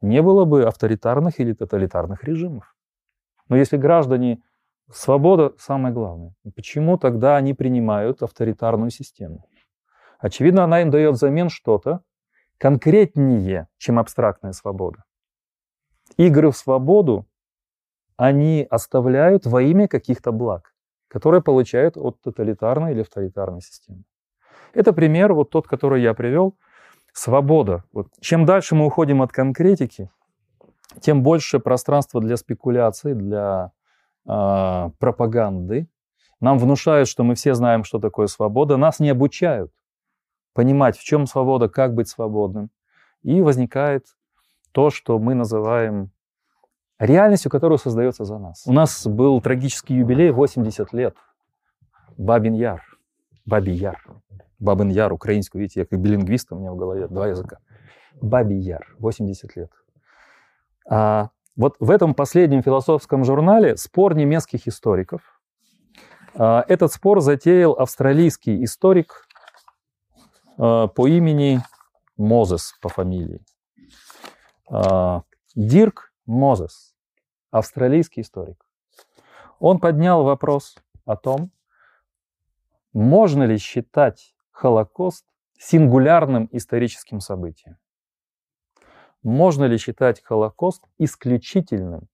не 0.00 0.22
было 0.22 0.44
бы 0.44 0.64
авторитарных 0.64 1.40
или 1.40 1.52
тоталитарных 1.52 2.24
режимов. 2.24 2.74
Но 3.48 3.56
если 3.56 3.76
граждане... 3.76 4.42
Свобода 4.92 5.54
самое 5.56 5.94
главное. 5.94 6.34
Почему 6.56 6.98
тогда 6.98 7.36
они 7.36 7.54
принимают 7.54 8.24
авторитарную 8.24 8.90
систему? 8.90 9.46
Очевидно, 10.18 10.64
она 10.64 10.82
им 10.82 10.90
дает 10.90 11.14
взамен 11.14 11.48
что-то 11.48 12.00
конкретнее, 12.58 13.68
чем 13.78 14.00
абстрактная 14.00 14.50
свобода. 14.50 15.04
Игры 16.16 16.50
в 16.50 16.56
свободу 16.56 17.28
они 18.16 18.66
оставляют 18.68 19.46
во 19.46 19.62
имя 19.62 19.86
каких-то 19.86 20.32
благ, 20.32 20.74
которые 21.06 21.40
получают 21.40 21.96
от 21.96 22.20
тоталитарной 22.20 22.90
или 22.90 23.02
авторитарной 23.02 23.60
системы. 23.60 24.02
Это 24.74 24.92
пример, 24.92 25.34
вот 25.34 25.50
тот, 25.50 25.68
который 25.68 26.02
я 26.02 26.14
привел– 26.14 26.58
свобода. 27.12 27.84
Вот. 27.92 28.08
Чем 28.20 28.44
дальше 28.44 28.74
мы 28.74 28.86
уходим 28.86 29.22
от 29.22 29.32
конкретики, 29.32 30.10
тем 31.00 31.22
больше 31.22 31.60
пространства 31.60 32.20
для 32.20 32.36
спекуляций, 32.36 33.14
для 33.14 33.72
э, 34.26 34.90
пропаганды. 34.98 35.88
Нам 36.40 36.58
внушают, 36.58 37.08
что 37.08 37.22
мы 37.22 37.34
все 37.34 37.54
знаем, 37.54 37.84
что 37.84 37.98
такое 37.98 38.26
свобода. 38.26 38.76
Нас 38.76 38.98
не 38.98 39.10
обучают 39.10 39.70
понимать, 40.52 40.96
в 40.98 41.04
чем 41.04 41.26
свобода, 41.26 41.68
как 41.68 41.94
быть 41.94 42.08
свободным. 42.08 42.70
И 43.22 43.40
возникает 43.40 44.06
то, 44.72 44.90
что 44.90 45.18
мы 45.18 45.34
называем 45.34 46.10
реальностью, 46.98 47.50
которая 47.50 47.78
создается 47.78 48.24
за 48.24 48.38
нас. 48.38 48.64
У 48.66 48.72
нас 48.72 49.06
был 49.06 49.40
трагический 49.40 49.96
юбилей 49.96 50.30
80 50.30 50.92
лет. 50.92 51.16
Бабин 52.16 52.54
Яр. 52.54 52.82
Бабий 53.46 53.74
Яр. 53.74 54.02
Бабин 54.60 54.90
Яр, 54.90 55.12
украинскую, 55.12 55.62
видите, 55.62 55.80
я 55.80 55.86
как 55.86 55.98
билингвист, 55.98 56.52
у 56.52 56.56
меня 56.56 56.70
в 56.70 56.76
голове 56.76 57.08
два 57.08 57.28
языка. 57.28 57.58
Бабий 58.20 58.58
Яр, 58.58 58.94
80 58.98 59.56
лет. 59.56 59.72
А 60.88 61.30
вот 61.56 61.76
в 61.80 61.90
этом 61.90 62.14
последнем 62.14 62.62
философском 62.62 63.24
журнале 63.24 63.76
спор 63.76 64.14
немецких 64.14 64.68
историков. 64.68 65.40
А, 66.34 66.64
этот 66.68 66.92
спор 66.92 67.20
затеял 67.20 67.72
австралийский 67.72 68.62
историк 68.64 69.26
а, 70.58 70.88
по 70.88 71.08
имени 71.08 71.60
Мозес 72.18 72.74
по 72.82 72.90
фамилии. 72.90 73.40
А, 74.70 75.22
Дирк 75.54 76.12
Мозес, 76.26 76.94
австралийский 77.50 78.20
историк. 78.20 78.64
Он 79.58 79.80
поднял 79.80 80.22
вопрос 80.22 80.76
о 81.06 81.16
том, 81.16 81.50
можно 82.92 83.44
ли 83.44 83.56
считать 83.58 84.34
Холокост 84.60 85.24
сингулярным 85.58 86.46
историческим 86.52 87.20
событием? 87.20 87.78
Можно 89.22 89.64
ли 89.64 89.78
считать 89.78 90.22
Холокост 90.22 90.84
исключительным 90.98 92.08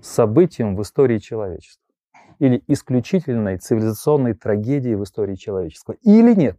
событием 0.00 0.74
в 0.74 0.82
истории 0.82 1.18
человечества? 1.18 1.84
Или 2.40 2.64
исключительной 2.66 3.58
цивилизационной 3.58 4.34
трагедией 4.34 4.96
в 4.96 5.04
истории 5.04 5.36
человечества? 5.36 5.94
Или 6.02 6.34
нет? 6.34 6.58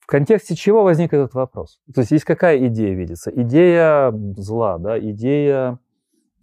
В 0.00 0.06
контексте 0.06 0.56
чего 0.56 0.82
возник 0.82 1.12
этот 1.12 1.34
вопрос? 1.34 1.80
То 1.94 2.00
есть 2.00 2.10
здесь 2.10 2.24
какая 2.24 2.66
идея 2.66 2.94
видится? 2.96 3.30
Идея 3.30 4.12
зла, 4.36 4.78
да? 4.78 4.98
идея 4.98 5.78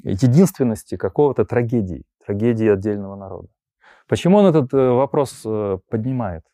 единственности 0.04 0.96
какого-то 0.96 1.44
трагедии, 1.44 2.06
трагедии 2.26 2.70
отдельного 2.70 3.18
народа. 3.18 3.50
Почему 4.08 4.38
он 4.38 4.46
этот 4.46 4.74
э, 4.74 4.90
вопрос 4.90 5.42
э, 5.44 5.80
поднимает? 5.90 6.46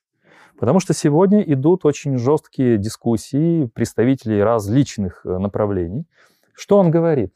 Потому 0.59 0.81
что 0.81 0.93
сегодня 0.93 1.41
идут 1.41 1.85
очень 1.85 2.17
жесткие 2.17 2.77
дискуссии 2.77 3.65
представителей 3.67 4.43
различных 4.43 5.25
э, 5.25 5.37
направлений. 5.37 6.05
Что 6.53 6.77
он 6.77 6.91
говорит? 6.91 7.33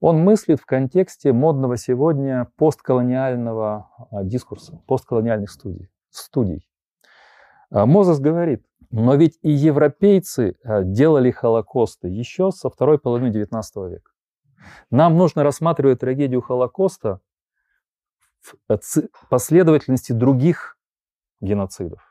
Он 0.00 0.18
мыслит 0.22 0.60
в 0.60 0.66
контексте 0.66 1.32
модного 1.32 1.78
сегодня 1.78 2.50
постколониального 2.56 3.88
а, 4.10 4.24
дискурса, 4.24 4.78
постколониальных 4.86 5.50
студий. 5.50 5.90
студий. 6.10 6.68
А, 7.70 7.86
Мозес 7.86 8.18
говорит, 8.18 8.62
но 8.90 9.14
ведь 9.14 9.38
и 9.40 9.50
европейцы 9.50 10.56
делали 10.64 11.30
Холокосты 11.30 12.08
еще 12.08 12.50
со 12.50 12.68
второй 12.68 12.98
половины 12.98 13.28
XIX 13.28 13.62
века. 13.88 14.10
Нам 14.90 15.16
нужно 15.16 15.44
рассматривать 15.44 16.00
трагедию 16.00 16.42
Холокоста 16.42 17.20
в 18.40 18.56
э, 18.68 18.78
последовательности 19.30 20.12
других 20.12 20.76
геноцидов. 21.40 22.09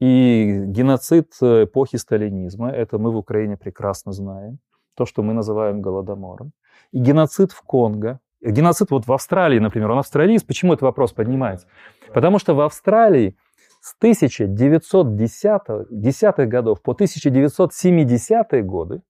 И 0.00 0.64
геноцид 0.66 1.32
э, 1.42 1.64
эпохи 1.64 1.96
сталинизма, 1.96 2.70
это 2.70 2.98
мы 2.98 3.12
в 3.12 3.16
Украине 3.16 3.58
прекрасно 3.58 4.12
знаем, 4.12 4.58
то, 4.94 5.04
что 5.04 5.22
мы 5.22 5.34
называем 5.34 5.82
голодомором. 5.82 6.52
И 6.90 6.98
геноцид 6.98 7.52
в 7.52 7.60
Конго, 7.62 8.18
геноцид 8.40 8.90
вот 8.90 9.06
в 9.06 9.12
Австралии, 9.12 9.58
например, 9.58 9.90
он 9.90 9.98
австралиец, 9.98 10.42
почему 10.42 10.72
этот 10.72 10.82
вопрос 10.82 11.12
поднимается? 11.12 11.66
Потому 12.14 12.38
что 12.38 12.54
в 12.54 12.60
Австралии 12.60 13.36
с 13.82 13.94
1910-х 14.02 16.46
годов 16.46 16.82
по 16.82 16.92
1970-е 16.92 18.62
годы, 18.62 19.02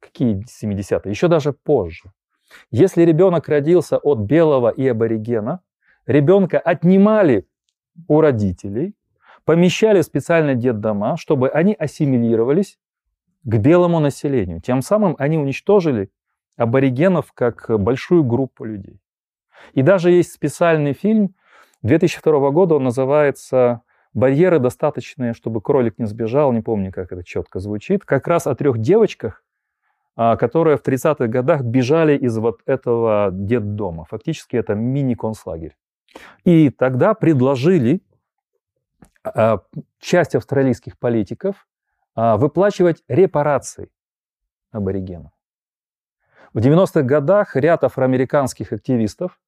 какие 0.00 0.42
70-е, 0.64 1.10
еще 1.10 1.28
даже 1.28 1.52
позже, 1.52 2.10
если 2.70 3.02
ребенок 3.02 3.48
родился 3.48 3.98
от 3.98 4.20
белого 4.20 4.70
и 4.70 4.88
аборигена, 4.88 5.60
ребенка 6.06 6.58
отнимали 6.58 7.46
у 8.08 8.22
родителей, 8.22 8.94
помещали 9.44 10.00
в 10.00 10.04
специальные 10.04 10.56
детдома, 10.56 11.16
чтобы 11.16 11.48
они 11.48 11.74
ассимилировались 11.74 12.78
к 13.42 13.56
белому 13.56 14.00
населению. 14.00 14.60
Тем 14.60 14.82
самым 14.82 15.16
они 15.18 15.38
уничтожили 15.38 16.10
аборигенов 16.56 17.32
как 17.32 17.66
большую 17.80 18.24
группу 18.24 18.64
людей. 18.64 19.00
И 19.72 19.82
даже 19.82 20.10
есть 20.10 20.32
специальный 20.32 20.92
фильм 20.92 21.34
2002 21.82 22.50
года, 22.50 22.74
он 22.74 22.84
называется 22.84 23.82
«Барьеры 24.12 24.58
достаточные, 24.58 25.32
чтобы 25.32 25.60
кролик 25.60 25.98
не 25.98 26.06
сбежал», 26.06 26.52
не 26.52 26.60
помню, 26.60 26.92
как 26.92 27.12
это 27.12 27.24
четко 27.24 27.60
звучит, 27.60 28.04
как 28.04 28.26
раз 28.26 28.46
о 28.46 28.54
трех 28.54 28.78
девочках, 28.78 29.42
а, 30.16 30.36
которые 30.36 30.76
в 30.76 30.82
30-х 30.82 31.28
годах 31.28 31.62
бежали 31.62 32.16
из 32.16 32.36
вот 32.36 32.60
этого 32.66 33.30
детдома. 33.32 34.04
Фактически 34.10 34.56
это 34.56 34.74
мини-концлагерь. 34.74 35.76
И 36.44 36.70
тогда 36.70 37.14
предложили 37.14 38.02
часть 39.98 40.34
австралийских 40.34 40.98
политиков 40.98 41.66
а, 42.14 42.36
выплачивать 42.36 43.02
репарации 43.08 43.90
аборигенам. 44.72 45.32
В 46.52 46.58
90-х 46.58 47.02
годах 47.02 47.54
ряд 47.54 47.84
афроамериканских 47.84 48.72
активистов 48.72 49.38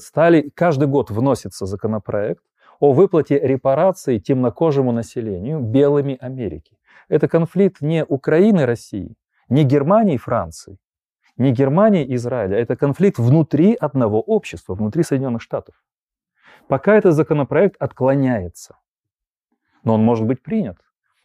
стали, 0.00 0.50
каждый 0.54 0.88
год 0.88 1.10
вносится 1.10 1.66
законопроект 1.66 2.42
о 2.80 2.92
выплате 2.92 3.38
репараций 3.38 4.18
темнокожему 4.18 4.90
населению 4.90 5.60
белыми 5.60 6.18
Америки. 6.20 6.76
Это 7.08 7.28
конфликт 7.28 7.80
не 7.80 8.04
Украины, 8.04 8.66
России, 8.66 9.14
не 9.48 9.62
Германии, 9.62 10.16
Франции, 10.16 10.78
не 11.36 11.52
Германии, 11.52 12.14
Израиля. 12.16 12.58
Это 12.58 12.74
конфликт 12.74 13.18
внутри 13.18 13.74
одного 13.74 14.20
общества, 14.20 14.74
внутри 14.74 15.04
Соединенных 15.04 15.42
Штатов. 15.42 15.76
Пока 16.68 16.94
этот 16.94 17.14
законопроект 17.14 17.76
отклоняется, 17.80 18.76
но 19.84 19.94
он 19.94 20.02
может 20.02 20.26
быть 20.26 20.42
принят. 20.42 20.78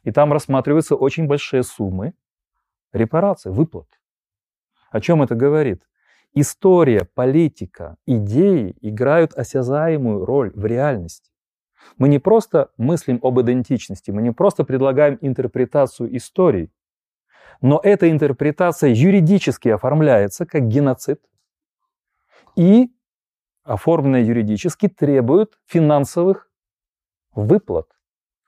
И 0.04 0.12
там 0.12 0.32
рассматриваются 0.34 0.96
очень 0.96 1.28
большие 1.28 1.64
суммы 1.64 2.14
репараций, 2.94 3.52
выплат. 3.52 3.88
О 4.90 5.02
чем 5.02 5.22
это 5.22 5.36
говорит? 5.36 5.84
История, 6.34 7.06
политика, 7.06 7.98
идеи 8.06 8.76
играют 8.82 9.34
осязаемую 9.34 10.26
роль 10.26 10.52
в 10.54 10.66
реальности. 10.66 11.32
Мы 11.98 12.10
не 12.10 12.20
просто 12.20 12.72
мыслим 12.78 13.20
об 13.24 13.40
идентичности, 13.40 14.12
мы 14.12 14.22
не 14.22 14.32
просто 14.32 14.64
предлагаем 14.64 15.18
интерпретацию 15.22 16.16
истории, 16.16 16.72
но 17.62 17.80
эта 17.82 18.12
интерпретация 18.12 18.92
юридически 18.92 19.70
оформляется 19.70 20.46
как 20.46 20.68
геноцид 20.68 21.22
и, 22.56 22.92
оформленная 23.68 24.24
юридически, 24.24 24.88
требует 24.88 25.60
финансовых 25.66 26.50
выплат 27.36 27.98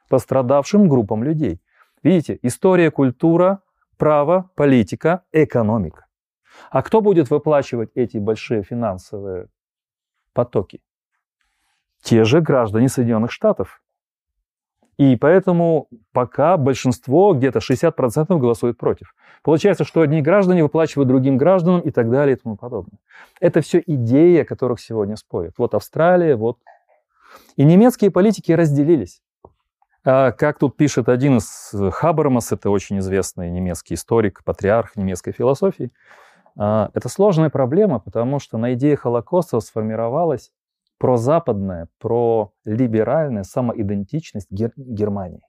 пострадавшим 0.10 0.89
группам 0.89 1.23
людей. 1.23 1.62
Видите, 2.03 2.39
история, 2.41 2.91
культура, 2.91 3.62
право, 3.97 4.51
политика, 4.55 5.23
экономика. 5.32 6.08
А 6.71 6.82
кто 6.82 6.99
будет 7.01 7.29
выплачивать 7.29 7.91
эти 7.95 8.17
большие 8.17 8.63
финансовые 8.63 9.47
потоки? 10.34 10.82
Те 12.01 12.23
же 12.23 12.41
граждане 12.41 12.89
Соединенных 12.89 13.32
Штатов. 13.32 13.82
И 15.00 15.16
поэтому 15.16 15.88
пока 16.12 16.58
большинство, 16.58 17.34
где-то 17.34 17.60
60% 17.60 18.38
голосует 18.38 18.78
против. 18.78 19.16
Получается, 19.44 19.86
что 19.86 20.02
одни 20.02 20.22
граждане 20.22 20.62
выплачивают 20.62 21.08
другим 21.08 21.38
гражданам 21.38 21.80
и 21.80 21.90
так 21.90 22.12
далее 22.12 22.36
и 22.36 22.40
тому 22.40 22.58
подобное. 22.58 23.00
Это 23.40 23.62
все 23.62 23.82
идеи, 23.86 24.42
о 24.42 24.46
которых 24.46 24.82
сегодня 24.82 25.16
спорят. 25.16 25.54
Вот 25.58 25.74
Австралия, 25.74 26.36
вот. 26.36 26.58
И 27.56 27.64
немецкие 27.64 28.12
политики 28.12 28.52
разделились. 28.52 29.22
А, 30.04 30.34
как 30.34 30.60
тут 30.60 30.76
пишет 30.76 31.08
один 31.08 31.38
из 31.38 31.74
Хабермас, 31.94 32.52
это 32.52 32.70
очень 32.70 33.00
известный 33.00 33.50
немецкий 33.50 33.94
историк, 33.94 34.44
патриарх 34.44 34.98
немецкой 34.98 35.32
философии, 35.32 35.94
а, 36.58 36.92
это 36.94 37.08
сложная 37.08 37.50
проблема, 37.50 38.00
потому 38.00 38.40
что 38.40 38.58
на 38.58 38.74
идее 38.74 38.98
Холокоста 38.98 39.62
сформировалась 39.62 40.52
прозападная, 41.00 41.88
пролиберальная 41.98 43.44
самоидентичность 43.44 44.52
Гер- 44.52 44.74
Германии 44.76 45.42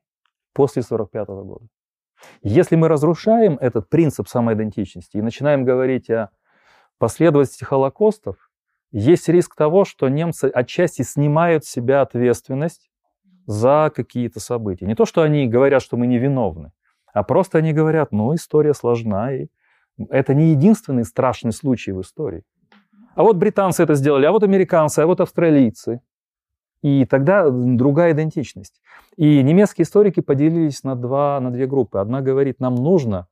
после 0.54 0.80
1945 0.82 1.28
года. 1.44 1.66
Если 2.42 2.76
мы 2.76 2.88
разрушаем 2.88 3.58
этот 3.60 3.88
принцип 3.88 4.28
самоидентичности 4.28 5.16
и 5.16 5.22
начинаем 5.22 5.64
говорить 5.64 6.08
о 6.10 6.30
последовательности 6.98 7.64
Холокостов, 7.64 8.36
есть 8.92 9.28
риск 9.28 9.54
того, 9.54 9.84
что 9.84 10.08
немцы 10.08 10.50
отчасти 10.52 11.02
снимают 11.02 11.64
с 11.64 11.70
себя 11.70 12.02
ответственность 12.02 12.90
за 13.46 13.90
какие-то 13.94 14.40
события. 14.40 14.86
Не 14.86 14.94
то, 14.94 15.06
что 15.06 15.22
они 15.22 15.46
говорят, 15.46 15.82
что 15.82 15.96
мы 15.96 16.06
невиновны, 16.06 16.72
а 17.12 17.22
просто 17.22 17.58
они 17.58 17.72
говорят, 17.72 18.12
ну, 18.12 18.34
история 18.34 18.74
сложна, 18.74 19.32
и 19.32 19.48
это 20.08 20.34
не 20.34 20.50
единственный 20.50 21.04
страшный 21.04 21.52
случай 21.52 21.92
в 21.92 22.00
истории. 22.00 22.44
А 23.14 23.22
вот 23.22 23.36
британцы 23.36 23.82
это 23.82 23.94
сделали, 23.94 24.26
а 24.26 24.32
вот 24.32 24.42
американцы, 24.42 25.00
а 25.00 25.06
вот 25.06 25.20
австралийцы. 25.20 26.00
И 26.82 27.04
тогда 27.04 27.50
другая 27.50 28.12
идентичность. 28.12 28.80
И 29.16 29.42
немецкие 29.42 29.84
историки 29.84 30.20
поделились 30.20 30.82
на, 30.82 30.96
два, 30.96 31.38
на 31.40 31.50
две 31.50 31.66
группы. 31.66 31.98
Одна 31.98 32.22
говорит, 32.22 32.60
нам 32.60 32.74
нужно 32.74 33.26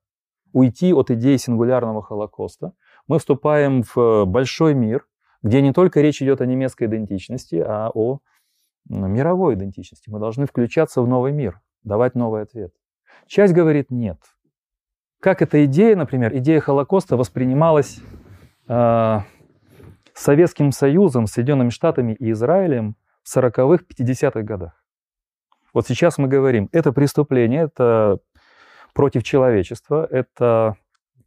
уйти 0.53 0.93
от 0.93 1.11
идеи 1.11 1.37
сингулярного 1.37 2.03
Холокоста. 2.03 2.73
Мы 3.07 3.19
вступаем 3.19 3.85
в 3.95 4.25
большой 4.27 4.75
мир, 4.75 5.07
где 5.43 5.62
не 5.62 5.73
только 5.73 6.01
речь 6.01 6.21
идет 6.21 6.41
о 6.41 6.47
немецкой 6.47 6.85
идентичности, 6.88 7.57
а 7.57 7.91
о 7.95 8.21
мировой 8.88 9.55
идентичности. 9.55 10.11
Мы 10.11 10.19
должны 10.19 10.47
включаться 10.47 11.01
в 11.01 11.09
новый 11.09 11.33
мир, 11.33 11.61
давать 11.85 12.14
новый 12.14 12.43
ответ. 12.43 12.73
Часть 13.27 13.55
говорит 13.55 13.91
нет. 13.91 14.19
Как 15.21 15.43
эта 15.43 15.64
идея, 15.64 15.97
например, 15.97 16.37
идея 16.37 16.61
Холокоста 16.61 17.17
воспринималась 17.17 17.99
э, 18.69 19.19
Советским 20.19 20.73
Союзом, 20.73 21.27
Соединенными 21.27 21.71
Штатами 21.71 22.15
и 22.15 22.33
Израилем 22.33 22.97
в 23.23 23.37
40-х, 23.37 23.85
50-х 23.85 24.43
годах. 24.43 24.85
Вот 25.73 25.87
сейчас 25.87 26.19
мы 26.19 26.29
говорим, 26.29 26.69
это 26.73 26.93
преступление, 26.93 27.65
это 27.65 28.19
против 28.95 29.23
человечества, 29.23 30.07
это 30.11 30.77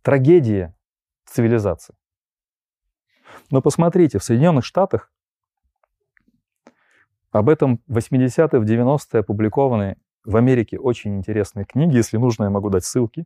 трагедия 0.02 0.76
цивилизации. 1.26 1.96
Но 3.50 3.62
посмотрите, 3.62 4.20
в 4.20 4.24
Соединенных 4.24 4.66
Штатах 4.66 5.12
об 7.32 7.50
этом 7.50 7.82
в 7.88 7.98
80-е, 7.98 8.60
в 8.60 8.64
90-е 8.64 9.20
опубликованы 9.22 9.98
в 10.26 10.36
Америке 10.36 10.78
очень 10.78 11.16
интересные 11.16 11.66
книги, 11.66 11.96
если 11.96 12.18
нужно, 12.18 12.46
я 12.46 12.50
могу 12.50 12.70
дать 12.70 12.84
ссылки 12.84 13.26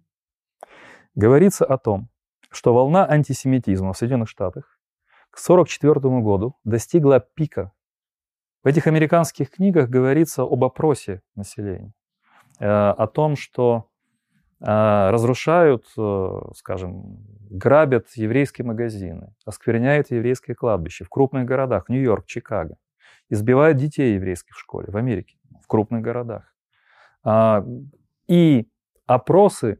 говорится 1.16 1.66
о 1.66 1.78
том, 1.78 2.10
что 2.52 2.74
волна 2.74 3.08
антисемитизма 3.10 3.94
в 3.94 3.98
Соединенных 3.98 4.30
Штатах 4.30 4.75
к 5.36 5.40
1944 5.40 6.22
году 6.22 6.56
достигла 6.64 7.20
пика. 7.20 7.74
В 8.64 8.68
этих 8.68 8.88
американских 8.88 9.52
книгах 9.52 9.90
говорится 9.90 10.44
об 10.44 10.64
опросе 10.64 11.22
населения, 11.36 11.92
э, 12.60 12.66
о 12.66 13.06
том, 13.08 13.36
что 13.36 13.90
э, 14.62 14.66
разрушают, 14.66 15.86
э, 15.98 16.42
скажем, 16.56 17.18
грабят 17.50 18.08
еврейские 18.16 18.66
магазины, 18.66 19.36
оскверняют 19.46 20.10
еврейские 20.10 20.56
кладбища 20.56 21.04
в 21.04 21.10
крупных 21.10 21.46
городах, 21.46 21.90
Нью-Йорк, 21.90 22.26
Чикаго, 22.26 22.78
избивают 23.30 23.78
детей 23.78 24.16
еврейских 24.16 24.56
в 24.56 24.60
школе, 24.60 24.88
в 24.90 24.96
Америке, 24.96 25.36
в 25.62 25.68
крупных 25.68 26.02
городах. 26.02 26.56
А, 27.26 27.66
и 28.28 28.70
опросы 29.06 29.80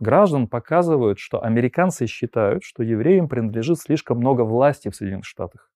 граждан 0.00 0.46
показывают, 0.46 1.18
что 1.18 1.42
американцы 1.42 2.06
считают, 2.06 2.64
что 2.64 2.82
евреям 2.82 3.28
принадлежит 3.28 3.78
слишком 3.78 4.18
много 4.18 4.42
власти 4.42 4.88
в 4.88 4.96
Соединенных 4.96 5.26
Штатах, 5.26 5.70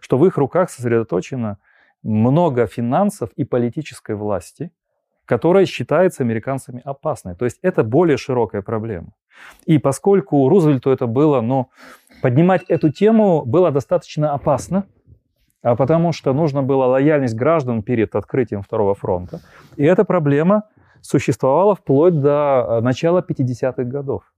что 0.00 0.18
в 0.18 0.26
их 0.26 0.36
руках 0.38 0.70
сосредоточено 0.70 1.58
много 2.02 2.66
финансов 2.66 3.30
и 3.36 3.44
политической 3.44 4.14
власти, 4.14 4.72
которая 5.26 5.66
считается 5.66 6.22
американцами 6.22 6.82
опасной. 6.84 7.36
То 7.36 7.44
есть 7.44 7.58
это 7.62 7.84
более 7.84 8.16
широкая 8.16 8.62
проблема. 8.62 9.12
И 9.64 9.78
поскольку 9.78 10.48
Рузвельту 10.48 10.90
это 10.90 11.06
было, 11.06 11.40
но 11.40 11.68
поднимать 12.22 12.64
эту 12.68 12.90
тему 12.90 13.44
было 13.44 13.70
достаточно 13.70 14.32
опасно, 14.32 14.86
а 15.62 15.76
потому 15.76 16.12
что 16.12 16.32
нужно 16.32 16.62
было 16.62 16.86
лояльность 16.86 17.36
граждан 17.36 17.82
перед 17.82 18.16
открытием 18.16 18.62
Второго 18.62 18.94
фронта. 18.94 19.40
И 19.76 19.84
эта 19.84 20.04
проблема 20.04 20.64
существовала 21.02 21.74
вплоть 21.74 22.20
до 22.20 22.66
э, 22.68 22.80
начала 22.80 23.20
50-х 23.20 23.84
годов. 23.84 24.32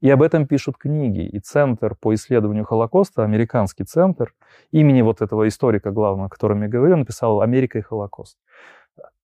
И 0.00 0.10
об 0.10 0.22
этом 0.22 0.46
пишут 0.46 0.76
книги. 0.76 1.26
И 1.26 1.40
Центр 1.40 1.94
по 1.94 2.14
исследованию 2.14 2.64
Холокоста, 2.64 3.24
американский 3.24 3.84
центр, 3.84 4.34
имени 4.70 5.02
вот 5.02 5.22
этого 5.22 5.48
историка 5.48 5.90
главного, 5.90 6.26
о 6.26 6.30
котором 6.30 6.62
я 6.62 6.68
говорю, 6.68 6.96
написал 6.96 7.40
«Америка 7.40 7.78
и 7.78 7.82
Холокост». 7.82 8.38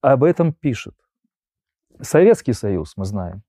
Об 0.01 0.25
этом 0.25 0.53
пишет. 0.53 0.95
Советский 2.01 2.55
Союз, 2.55 2.97
мы 2.97 3.05
знаем. 3.05 3.43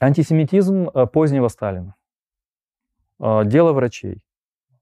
Антисемитизм 0.00 0.88
э, 0.88 1.06
позднего 1.06 1.48
Сталина. 1.48 1.94
Э, 3.20 3.42
дело 3.44 3.72
врачей. 3.72 4.22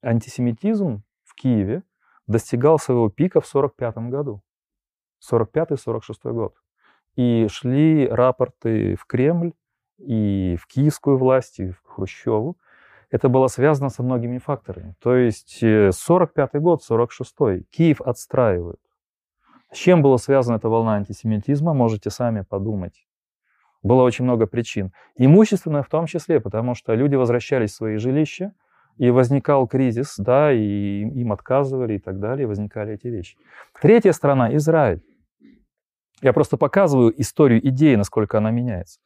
Антисемитизм 0.02 1.02
в 1.24 1.34
Киеве 1.34 1.82
достигал 2.26 2.78
своего 2.78 3.08
пика 3.10 3.40
в 3.40 3.46
1945 3.46 4.10
году. 4.10 4.42
45-46 5.30 6.32
год. 6.32 6.54
И 7.16 7.46
шли 7.50 8.08
рапорты 8.08 8.96
в 8.96 9.06
Кремль, 9.06 9.52
и 9.98 10.56
в 10.60 10.66
киевскую 10.66 11.16
власть, 11.16 11.60
и 11.60 11.70
в 11.70 11.80
Хрущеву. 11.84 12.56
Это 13.10 13.28
было 13.28 13.46
связано 13.46 13.90
со 13.90 14.02
многими 14.02 14.38
факторами. 14.38 14.96
То 15.00 15.14
есть 15.14 15.58
45 15.60 16.50
э, 16.52 16.58
год, 16.58 16.82
46 16.82 17.68
Киев 17.70 18.00
отстраивают. 18.00 18.80
С 19.72 19.76
чем 19.76 20.02
была 20.02 20.18
связана 20.18 20.56
эта 20.56 20.68
волна 20.68 20.94
антисемитизма, 20.94 21.74
можете 21.74 22.10
сами 22.10 22.42
подумать. 22.42 23.06
Было 23.82 24.02
очень 24.02 24.24
много 24.24 24.46
причин. 24.46 24.92
Имущественное 25.16 25.82
в 25.82 25.88
том 25.88 26.06
числе, 26.06 26.40
потому 26.40 26.74
что 26.74 26.94
люди 26.94 27.14
возвращались 27.14 27.72
в 27.72 27.76
свои 27.76 27.96
жилища, 27.98 28.52
и 28.96 29.10
возникал 29.10 29.66
кризис, 29.66 30.14
да, 30.18 30.52
и 30.52 31.00
им 31.02 31.32
отказывали 31.32 31.94
и 31.94 31.98
так 31.98 32.20
далее, 32.20 32.46
возникали 32.46 32.94
эти 32.94 33.08
вещи. 33.08 33.36
Третья 33.80 34.12
страна— 34.12 34.54
Израиль. 34.56 35.02
Я 36.22 36.32
просто 36.32 36.56
показываю 36.56 37.18
историю 37.20 37.66
идеи, 37.68 37.96
насколько 37.96 38.38
она 38.38 38.50
меняется. 38.50 39.00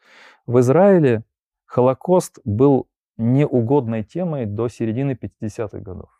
В 0.47 0.61
Израиле 0.61 1.25
Холокост 1.67 2.39
был 2.45 2.89
неугодной 3.17 4.05
темой 4.05 4.47
до 4.47 4.69
середины 4.69 5.19
50-х 5.21 5.79
годов. 5.81 6.11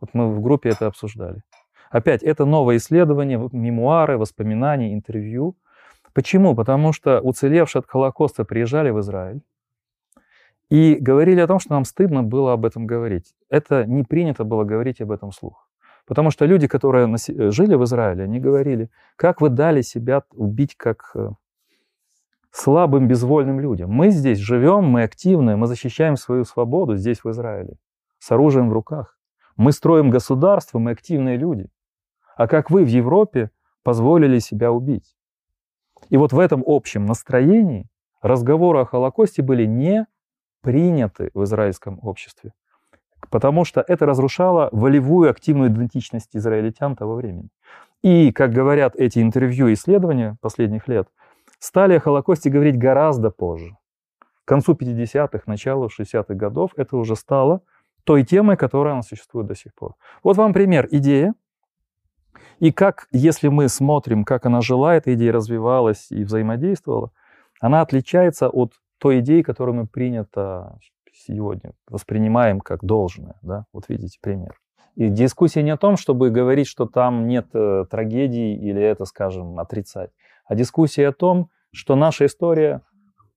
Вот 0.00 0.10
мы 0.12 0.32
в 0.32 0.40
группе 0.40 0.68
это 0.68 0.86
обсуждали. 0.86 1.42
Опять, 1.90 2.22
это 2.22 2.44
новое 2.44 2.76
исследование, 2.76 3.48
мемуары, 3.52 4.18
воспоминания, 4.18 4.92
интервью. 4.92 5.56
Почему? 6.12 6.54
Потому 6.54 6.92
что 6.92 7.20
уцелевшие 7.20 7.80
от 7.80 7.86
Холокоста 7.86 8.44
приезжали 8.44 8.90
в 8.90 9.00
Израиль 9.00 9.42
и 10.68 10.96
говорили 10.96 11.40
о 11.40 11.46
том, 11.46 11.60
что 11.60 11.72
нам 11.72 11.84
стыдно 11.84 12.22
было 12.22 12.52
об 12.52 12.64
этом 12.64 12.86
говорить. 12.86 13.34
Это 13.48 13.86
не 13.86 14.02
принято 14.02 14.44
было 14.44 14.64
говорить 14.64 15.00
об 15.00 15.12
этом 15.12 15.30
вслух. 15.30 15.65
Потому 16.06 16.30
что 16.30 16.46
люди, 16.46 16.66
которые 16.68 17.12
э, 17.12 17.50
жили 17.50 17.74
в 17.74 17.84
Израиле, 17.84 18.24
они 18.24 18.38
говорили, 18.38 18.90
как 19.16 19.40
вы 19.40 19.48
дали 19.48 19.82
себя 19.82 20.22
убить 20.32 20.76
как 20.76 21.10
э, 21.14 21.30
слабым, 22.52 23.08
безвольным 23.08 23.60
людям. 23.60 23.90
Мы 23.90 24.10
здесь 24.10 24.38
живем, 24.38 24.84
мы 24.84 25.02
активны, 25.02 25.56
мы 25.56 25.66
защищаем 25.66 26.16
свою 26.16 26.44
свободу 26.44 26.96
здесь, 26.96 27.24
в 27.24 27.30
Израиле, 27.30 27.76
с 28.18 28.30
оружием 28.30 28.70
в 28.70 28.72
руках. 28.72 29.18
Мы 29.56 29.72
строим 29.72 30.10
государство, 30.10 30.78
мы 30.78 30.92
активные 30.92 31.36
люди. 31.36 31.68
А 32.36 32.46
как 32.46 32.70
вы 32.70 32.84
в 32.84 32.88
Европе 32.88 33.50
позволили 33.82 34.38
себя 34.38 34.70
убить? 34.70 35.16
И 36.08 36.16
вот 36.16 36.32
в 36.32 36.38
этом 36.38 36.62
общем 36.66 37.06
настроении 37.06 37.88
разговоры 38.22 38.80
о 38.80 38.84
Холокосте 38.84 39.42
были 39.42 39.64
не 39.64 40.06
приняты 40.60 41.30
в 41.34 41.44
израильском 41.44 41.98
обществе, 42.02 42.52
потому 43.30 43.64
что 43.64 43.84
это 43.86 44.06
разрушало 44.06 44.68
волевую 44.72 45.30
активную 45.30 45.70
идентичность 45.70 46.36
израильтян 46.36 46.96
того 46.96 47.14
времени. 47.14 47.48
И, 48.02 48.32
как 48.32 48.52
говорят 48.52 48.94
эти 48.96 49.20
интервью 49.20 49.68
и 49.68 49.74
исследования 49.74 50.36
последних 50.40 50.88
лет, 50.88 51.08
стали 51.58 51.94
о 51.94 52.00
Холокосте 52.00 52.50
говорить 52.50 52.78
гораздо 52.78 53.30
позже. 53.30 53.76
К 54.44 54.48
концу 54.48 54.74
50-х, 54.74 55.42
началу 55.46 55.88
60-х 55.88 56.34
годов 56.34 56.70
это 56.76 56.96
уже 56.96 57.16
стало 57.16 57.62
той 58.04 58.22
темой, 58.24 58.56
которая 58.56 58.92
она 58.92 59.02
существует 59.02 59.48
до 59.48 59.56
сих 59.56 59.74
пор. 59.74 59.94
Вот 60.22 60.36
вам 60.36 60.52
пример. 60.52 60.86
Идея, 60.90 61.34
и 62.60 62.72
как, 62.72 63.08
если 63.12 63.48
мы 63.48 63.68
смотрим, 63.68 64.24
как 64.24 64.46
она 64.46 64.60
жила, 64.60 64.94
эта 64.94 65.14
идея 65.14 65.32
развивалась 65.32 66.10
и 66.10 66.24
взаимодействовала, 66.24 67.10
она 67.60 67.80
отличается 67.80 68.48
от 68.48 68.74
той 68.98 69.20
идеи, 69.20 69.42
которую 69.42 69.74
мы 69.74 69.86
принято 69.86 70.78
сегодня 71.26 71.72
воспринимаем 71.88 72.60
как 72.60 72.84
должное. 72.84 73.36
Да? 73.42 73.66
Вот 73.72 73.88
видите 73.88 74.18
пример. 74.20 74.54
И 74.94 75.08
дискуссия 75.08 75.62
не 75.62 75.70
о 75.70 75.76
том, 75.76 75.96
чтобы 75.96 76.30
говорить, 76.30 76.66
что 76.66 76.86
там 76.86 77.26
нет 77.26 77.48
э, 77.52 77.84
трагедии 77.90 78.56
или 78.56 78.80
это, 78.80 79.04
скажем, 79.04 79.58
отрицать, 79.58 80.10
а 80.46 80.54
дискуссия 80.54 81.08
о 81.08 81.12
том, 81.12 81.50
что 81.70 81.96
наша 81.96 82.24
история 82.26 82.80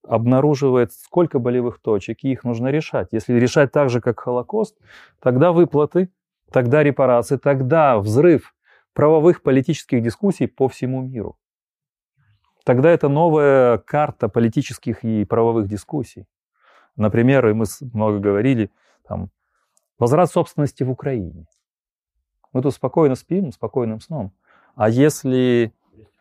обнаруживает 0.08 0.94
сколько 0.94 1.40
болевых 1.40 1.82
точек, 1.82 2.20
и 2.24 2.32
их 2.32 2.46
нужно 2.46 2.70
решать. 2.70 3.10
Если 3.12 3.34
решать 3.34 3.72
так 3.72 3.90
же, 3.90 4.00
как 4.00 4.20
Холокост, 4.22 4.78
тогда 5.22 5.52
выплаты, 5.52 6.10
тогда 6.52 6.82
репарации, 6.82 7.36
тогда 7.38 8.00
взрыв 8.00 8.56
правовых 8.94 9.44
политических 9.44 10.02
дискуссий 10.02 10.48
по 10.48 10.68
всему 10.68 11.02
миру. 11.02 11.38
Тогда 12.64 12.90
это 12.90 13.10
новая 13.10 13.78
карта 13.80 14.30
политических 14.30 15.04
и 15.04 15.26
правовых 15.26 15.68
дискуссий. 15.68 16.26
Например, 17.00 17.48
и 17.48 17.54
мы 17.54 17.66
много 17.94 18.20
говорили, 18.20 18.72
там, 19.08 19.30
возврат 19.98 20.30
собственности 20.30 20.84
в 20.84 20.92
Украине. 20.92 21.46
Мы 22.52 22.62
тут 22.62 22.74
спокойно 22.74 23.16
спим, 23.16 23.52
спокойным 23.52 24.02
сном. 24.02 24.34
А 24.76 24.90
если 24.90 25.74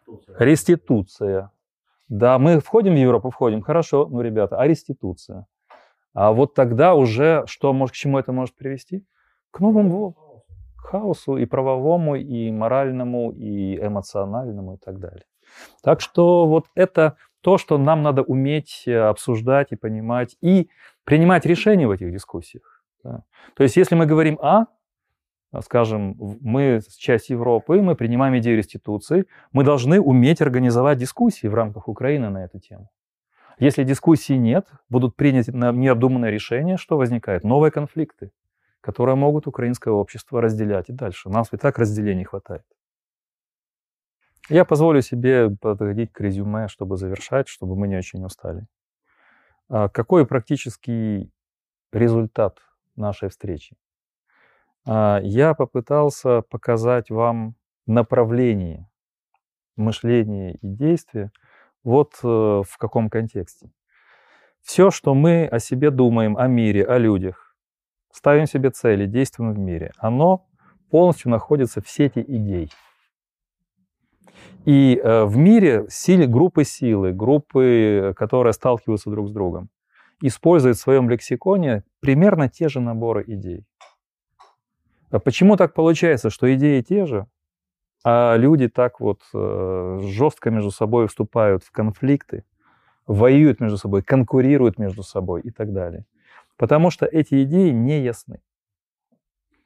реституция, 0.06 0.38
реституция 0.38 1.50
да, 2.08 2.38
мы 2.38 2.60
входим 2.60 2.94
в 2.94 2.96
Европу, 2.96 3.30
входим, 3.30 3.60
хорошо, 3.60 4.06
ну, 4.08 4.20
ребята, 4.20 4.56
а 4.56 4.66
реституция? 4.66 5.46
А 6.14 6.32
вот 6.32 6.54
тогда 6.54 6.94
уже, 6.94 7.42
что, 7.46 7.72
может, 7.72 7.94
к 7.94 7.96
чему 7.96 8.18
это 8.18 8.32
может 8.32 8.54
привести? 8.54 9.04
К 9.50 9.58
новому 9.58 10.44
хаосу 10.76 11.36
и 11.36 11.44
правовому, 11.44 12.14
и 12.14 12.52
моральному, 12.52 13.32
и 13.32 13.76
эмоциональному 13.76 14.74
и 14.74 14.78
так 14.78 15.00
далее. 15.00 15.24
Так 15.82 16.00
что 16.00 16.46
вот 16.46 16.66
это 16.74 17.16
то, 17.40 17.58
что 17.58 17.78
нам 17.78 18.02
надо 18.02 18.22
уметь 18.22 18.84
э, 18.86 18.96
обсуждать 18.96 19.72
и 19.72 19.76
понимать, 19.76 20.36
и 20.40 20.68
принимать 21.04 21.46
решения 21.46 21.86
в 21.86 21.90
этих 21.90 22.12
дискуссиях. 22.12 22.82
Да. 23.04 23.22
То 23.54 23.62
есть 23.62 23.76
если 23.76 23.94
мы 23.94 24.06
говорим 24.06 24.38
«а», 24.42 24.66
скажем, 25.62 26.16
мы 26.40 26.80
часть 26.98 27.30
Европы, 27.30 27.80
мы 27.80 27.94
принимаем 27.94 28.36
идею 28.38 28.58
реституции, 28.58 29.24
мы 29.52 29.64
должны 29.64 30.00
уметь 30.00 30.42
организовать 30.42 30.98
дискуссии 30.98 31.46
в 31.46 31.54
рамках 31.54 31.88
Украины 31.88 32.28
на 32.28 32.44
эту 32.44 32.58
тему. 32.58 32.90
Если 33.58 33.82
дискуссий 33.82 34.36
нет, 34.36 34.66
будут 34.88 35.16
приняты 35.16 35.52
необдуманные 35.52 36.30
решения, 36.30 36.76
что 36.76 36.96
возникает? 36.96 37.44
Новые 37.44 37.70
конфликты 37.72 38.30
которые 38.80 39.16
могут 39.16 39.46
украинское 39.46 39.92
общество 39.92 40.40
разделять 40.40 40.88
и 40.88 40.92
дальше. 40.92 41.28
Нас 41.28 41.52
и 41.52 41.56
так 41.56 41.78
разделений 41.78 42.24
хватает. 42.24 42.64
Я 44.48 44.64
позволю 44.64 45.02
себе 45.02 45.50
подходить 45.50 46.10
к 46.12 46.20
резюме, 46.20 46.68
чтобы 46.68 46.96
завершать, 46.96 47.48
чтобы 47.48 47.76
мы 47.76 47.86
не 47.86 47.96
очень 47.96 48.24
устали. 48.24 48.66
А 49.68 49.90
какой 49.90 50.26
практический 50.26 51.30
результат 51.92 52.58
нашей 52.96 53.28
встречи? 53.28 53.76
А, 54.86 55.20
я 55.22 55.52
попытался 55.52 56.40
показать 56.42 57.10
вам 57.10 57.56
направление 57.86 58.88
мышления 59.76 60.54
и 60.54 60.66
действия 60.66 61.30
вот 61.84 62.14
э, 62.22 62.26
в 62.26 62.78
каком 62.78 63.10
контексте. 63.10 63.70
Все, 64.62 64.90
что 64.90 65.14
мы 65.14 65.46
о 65.46 65.58
себе 65.58 65.90
думаем, 65.90 66.36
о 66.36 66.46
мире, 66.48 66.84
о 66.84 66.98
людях, 66.98 67.56
ставим 68.10 68.46
себе 68.46 68.70
цели, 68.70 69.06
действуем 69.06 69.52
в 69.52 69.58
мире, 69.58 69.92
оно 69.98 70.46
полностью 70.90 71.30
находится 71.30 71.80
в 71.80 71.88
сети 71.88 72.24
идей. 72.26 72.70
И 74.64 75.00
э, 75.02 75.24
в 75.24 75.36
мире 75.36 75.86
силе, 75.88 76.26
группы 76.26 76.64
силы, 76.64 77.12
группы, 77.12 78.14
которые 78.16 78.52
сталкиваются 78.52 79.10
друг 79.10 79.28
с 79.28 79.32
другом, 79.32 79.70
используют 80.20 80.76
в 80.76 80.80
своем 80.80 81.08
лексиконе 81.08 81.84
примерно 82.00 82.48
те 82.48 82.68
же 82.68 82.80
наборы 82.80 83.24
идей. 83.26 83.64
А 85.10 85.18
почему 85.18 85.56
так 85.56 85.72
получается, 85.74 86.28
что 86.28 86.52
идеи 86.54 86.82
те 86.82 87.06
же, 87.06 87.26
а 88.04 88.36
люди 88.36 88.68
так 88.68 89.00
вот 89.00 89.22
э, 89.32 90.00
жестко 90.02 90.50
между 90.50 90.70
собой 90.70 91.08
вступают 91.08 91.64
в 91.64 91.70
конфликты, 91.70 92.44
воюют 93.06 93.60
между 93.60 93.78
собой, 93.78 94.02
конкурируют 94.02 94.78
между 94.78 95.02
собой 95.02 95.40
и 95.42 95.50
так 95.50 95.72
далее? 95.72 96.04
Потому 96.56 96.90
что 96.90 97.06
эти 97.06 97.42
идеи 97.44 97.70
не 97.70 98.00
ясны. 98.00 98.40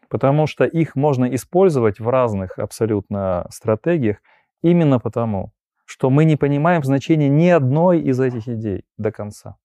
Потому 0.09 0.47
что 0.47 0.65
их 0.65 0.95
можно 0.95 1.25
использовать 1.35 1.99
в 1.99 2.09
разных 2.09 2.59
абсолютно 2.59 3.47
стратегиях 3.51 4.19
именно 4.63 4.99
потому, 4.99 5.53
что 5.85 6.11
мы 6.11 6.25
не 6.25 6.37
понимаем 6.37 6.83
значения 6.85 7.29
ни 7.29 7.49
одной 7.49 8.01
из 8.01 8.21
этих 8.21 8.49
идей 8.49 8.85
до 8.97 9.13
конца. 9.13 9.57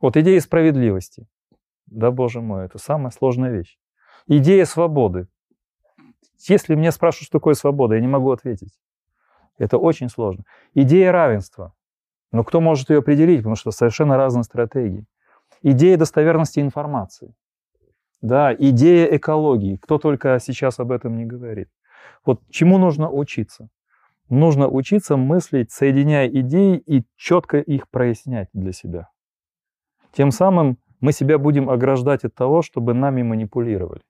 Вот 0.00 0.16
идея 0.16 0.40
справедливости. 0.40 1.28
Да, 1.86 2.10
боже 2.10 2.40
мой, 2.40 2.64
это 2.64 2.78
самая 2.78 3.10
сложная 3.10 3.50
вещь. 3.50 3.78
Идея 4.26 4.64
свободы. 4.64 5.28
Если 6.48 6.74
меня 6.74 6.92
спрашивают, 6.92 7.26
что 7.26 7.38
такое 7.38 7.54
свобода, 7.54 7.94
я 7.94 8.00
не 8.00 8.08
могу 8.08 8.30
ответить. 8.30 8.78
Это 9.58 9.76
очень 9.76 10.08
сложно. 10.08 10.44
Идея 10.74 11.12
равенства. 11.12 11.74
Но 12.32 12.44
кто 12.44 12.60
может 12.60 12.90
ее 12.90 12.98
определить, 12.98 13.38
потому 13.38 13.56
что 13.56 13.70
совершенно 13.70 14.16
разные 14.16 14.44
стратегии. 14.44 15.04
идея 15.62 15.98
достоверности 15.98 16.60
информации, 16.60 17.34
да, 18.22 18.54
идея 18.54 19.16
экологии. 19.16 19.76
Кто 19.76 19.98
только 19.98 20.38
сейчас 20.40 20.78
об 20.78 20.92
этом 20.92 21.16
не 21.16 21.26
говорит. 21.26 21.68
Вот 22.24 22.40
чему 22.50 22.78
нужно 22.78 23.10
учиться? 23.10 23.68
Нужно 24.30 24.68
учиться 24.68 25.16
мыслить, 25.16 25.72
соединяя 25.72 26.28
идеи 26.28 26.78
и 26.78 27.04
четко 27.16 27.58
их 27.58 27.90
прояснять 27.90 28.48
для 28.52 28.70
себя. 28.70 29.10
Тем 30.12 30.30
самым 30.30 30.78
мы 31.00 31.12
себя 31.12 31.36
будем 31.36 31.68
ограждать 31.68 32.24
от 32.24 32.34
того, 32.34 32.62
чтобы 32.62 32.94
нами 32.94 33.22
манипулировали. 33.22 34.02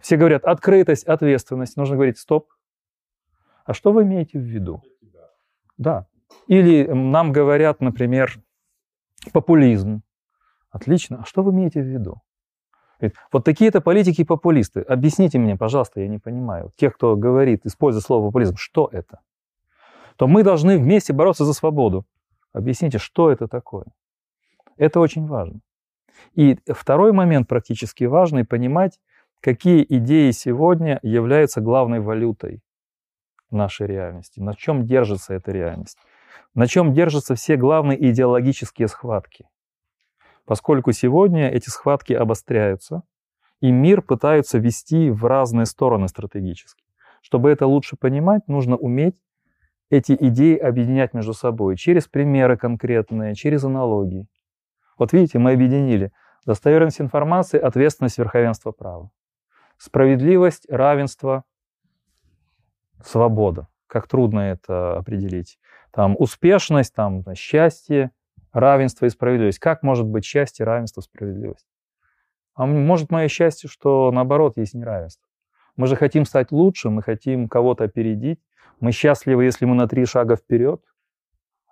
Все 0.00 0.16
говорят 0.16 0.44
открытость, 0.44 1.04
ответственность. 1.04 1.76
Нужно 1.76 1.96
говорить 1.96 2.18
стоп. 2.18 2.52
А 3.64 3.74
что 3.74 3.92
вы 3.92 4.04
имеете 4.04 4.38
в 4.38 4.42
виду? 4.42 4.80
Да. 5.76 6.06
Или 6.46 6.86
нам 6.86 7.32
говорят, 7.32 7.80
например, 7.80 8.40
популизм. 9.32 10.02
Отлично. 10.70 11.22
А 11.22 11.24
что 11.24 11.42
вы 11.42 11.50
имеете 11.50 11.82
в 11.82 11.86
виду? 11.86 12.22
Вот 13.32 13.44
такие-то 13.44 13.80
политики-популисты. 13.80 14.80
Объясните 14.80 15.38
мне, 15.38 15.56
пожалуйста, 15.56 16.00
я 16.00 16.08
не 16.08 16.18
понимаю. 16.18 16.72
Тех, 16.76 16.94
кто 16.94 17.16
говорит, 17.16 17.64
используя 17.64 18.02
слово 18.02 18.26
популизм, 18.26 18.56
что 18.56 18.88
это? 18.92 19.20
То 20.16 20.26
мы 20.26 20.42
должны 20.42 20.78
вместе 20.78 21.12
бороться 21.12 21.44
за 21.44 21.52
свободу. 21.54 22.04
Объясните, 22.52 22.98
что 22.98 23.30
это 23.30 23.48
такое? 23.48 23.86
Это 24.76 25.00
очень 25.00 25.26
важно. 25.26 25.60
И 26.34 26.58
второй 26.66 27.12
момент 27.12 27.48
практически 27.48 28.04
важный, 28.04 28.44
понимать, 28.44 28.98
какие 29.40 29.84
идеи 29.88 30.30
сегодня 30.32 30.98
являются 31.02 31.60
главной 31.60 32.00
валютой 32.00 32.60
нашей 33.50 33.86
реальности, 33.86 34.40
на 34.40 34.54
чем 34.54 34.84
держится 34.84 35.34
эта 35.34 35.52
реальность, 35.52 35.96
на 36.54 36.66
чем 36.66 36.92
держатся 36.92 37.34
все 37.34 37.56
главные 37.56 38.10
идеологические 38.10 38.88
схватки 38.88 39.46
поскольку 40.50 40.90
сегодня 40.90 41.48
эти 41.48 41.68
схватки 41.68 42.12
обостряются, 42.12 43.04
и 43.60 43.70
мир 43.70 44.02
пытаются 44.02 44.58
вести 44.58 45.08
в 45.08 45.24
разные 45.24 45.64
стороны 45.64 46.08
стратегически. 46.08 46.82
Чтобы 47.22 47.50
это 47.50 47.68
лучше 47.68 47.94
понимать, 47.94 48.48
нужно 48.48 48.76
уметь 48.76 49.14
эти 49.90 50.10
идеи 50.18 50.56
объединять 50.56 51.14
между 51.14 51.34
собой 51.34 51.76
через 51.76 52.08
примеры 52.08 52.56
конкретные, 52.56 53.36
через 53.36 53.62
аналогии. 53.62 54.26
Вот 54.98 55.12
видите, 55.12 55.38
мы 55.38 55.52
объединили 55.52 56.10
достоверность 56.44 57.00
информации, 57.00 57.60
ответственность, 57.60 58.18
верховенство 58.18 58.72
права. 58.72 59.12
Справедливость, 59.76 60.68
равенство, 60.68 61.44
свобода. 63.04 63.68
Как 63.86 64.08
трудно 64.08 64.40
это 64.40 64.96
определить. 64.96 65.60
Там 65.92 66.16
успешность, 66.18 66.92
там 66.92 67.22
счастье, 67.36 68.10
равенство 68.52 69.06
и 69.06 69.10
справедливость. 69.10 69.58
Как 69.58 69.82
может 69.82 70.06
быть 70.06 70.24
счастье, 70.24 70.64
равенство, 70.64 71.00
справедливость? 71.00 71.66
А 72.54 72.66
может 72.66 73.10
мое 73.10 73.28
счастье, 73.28 73.68
что 73.68 74.10
наоборот 74.10 74.56
есть 74.56 74.74
неравенство. 74.74 75.24
Мы 75.76 75.86
же 75.86 75.96
хотим 75.96 76.24
стать 76.24 76.52
лучше, 76.52 76.90
мы 76.90 77.02
хотим 77.02 77.48
кого-то 77.48 77.84
опередить. 77.84 78.40
Мы 78.80 78.92
счастливы, 78.92 79.44
если 79.44 79.64
мы 79.64 79.74
на 79.74 79.88
три 79.88 80.04
шага 80.04 80.36
вперед. 80.36 80.82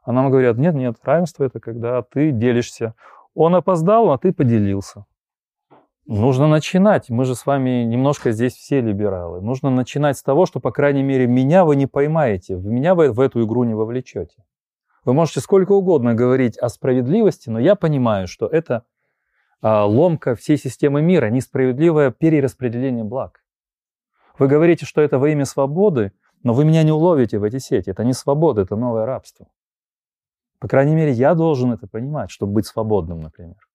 А 0.03 0.12
нам 0.12 0.31
говорят, 0.31 0.57
нет, 0.57 0.74
нет, 0.74 0.97
равенство 1.03 1.45
это 1.45 1.61
когда 1.61 2.01
ты 2.03 2.31
делишься. 2.31 2.95
Он 3.35 3.55
опоздал, 3.55 4.11
а 4.11 4.18
ты 4.18 4.33
поделился. 4.33 5.05
Нужно 6.07 6.49
начинать. 6.49 7.11
Мы 7.11 7.26
же 7.26 7.35
с 7.35 7.45
вами 7.45 7.85
немножко 7.85 8.31
здесь 8.31 8.55
все 8.55 8.81
либералы. 8.81 9.43
Нужно 9.43 9.68
начинать 9.68 10.16
с 10.16 10.22
того, 10.22 10.47
что, 10.47 10.59
по 10.59 10.70
крайней 10.70 11.03
мере, 11.03 11.26
меня 11.26 11.66
вы 11.66 11.76
не 11.76 11.87
поймаете. 11.87 12.57
Вы 12.57 12.72
меня 12.72 12.95
в, 12.95 13.07
в 13.12 13.20
эту 13.20 13.45
игру 13.45 13.64
не 13.64 13.74
вовлечете. 13.74 14.43
Вы 15.09 15.14
можете 15.14 15.40
сколько 15.40 15.72
угодно 15.72 16.12
говорить 16.12 16.59
о 16.59 16.68
справедливости, 16.68 17.48
но 17.48 17.59
я 17.59 17.76
понимаю, 17.76 18.28
что 18.28 18.46
это 18.46 18.84
а, 19.62 19.86
ломка 19.86 20.34
всей 20.34 20.59
системы 20.59 21.00
мира, 21.00 21.30
несправедливое 21.30 22.11
перераспределение 22.11 23.04
благ. 23.04 23.42
Вы 24.38 24.48
говорите, 24.48 24.84
что 24.84 25.00
это 25.00 25.18
во 25.18 25.30
имя 25.30 25.46
свободы, 25.46 26.12
но 26.42 26.52
вы 26.52 26.66
меня 26.66 26.82
не 26.82 26.92
уловите 26.92 27.38
в 27.38 27.44
эти 27.44 27.56
сети. 27.56 27.88
Это 27.88 28.04
не 28.04 28.12
свобода, 28.12 28.61
это 28.61 28.76
новое 28.76 29.06
рабство. 29.06 29.48
По 30.59 30.68
крайней 30.68 30.94
мере, 30.94 31.12
я 31.12 31.34
должен 31.34 31.72
это 31.72 31.86
понимать, 31.86 32.30
чтобы 32.30 32.52
быть 32.52 32.66
свободным, 32.66 33.22
например. 33.22 33.66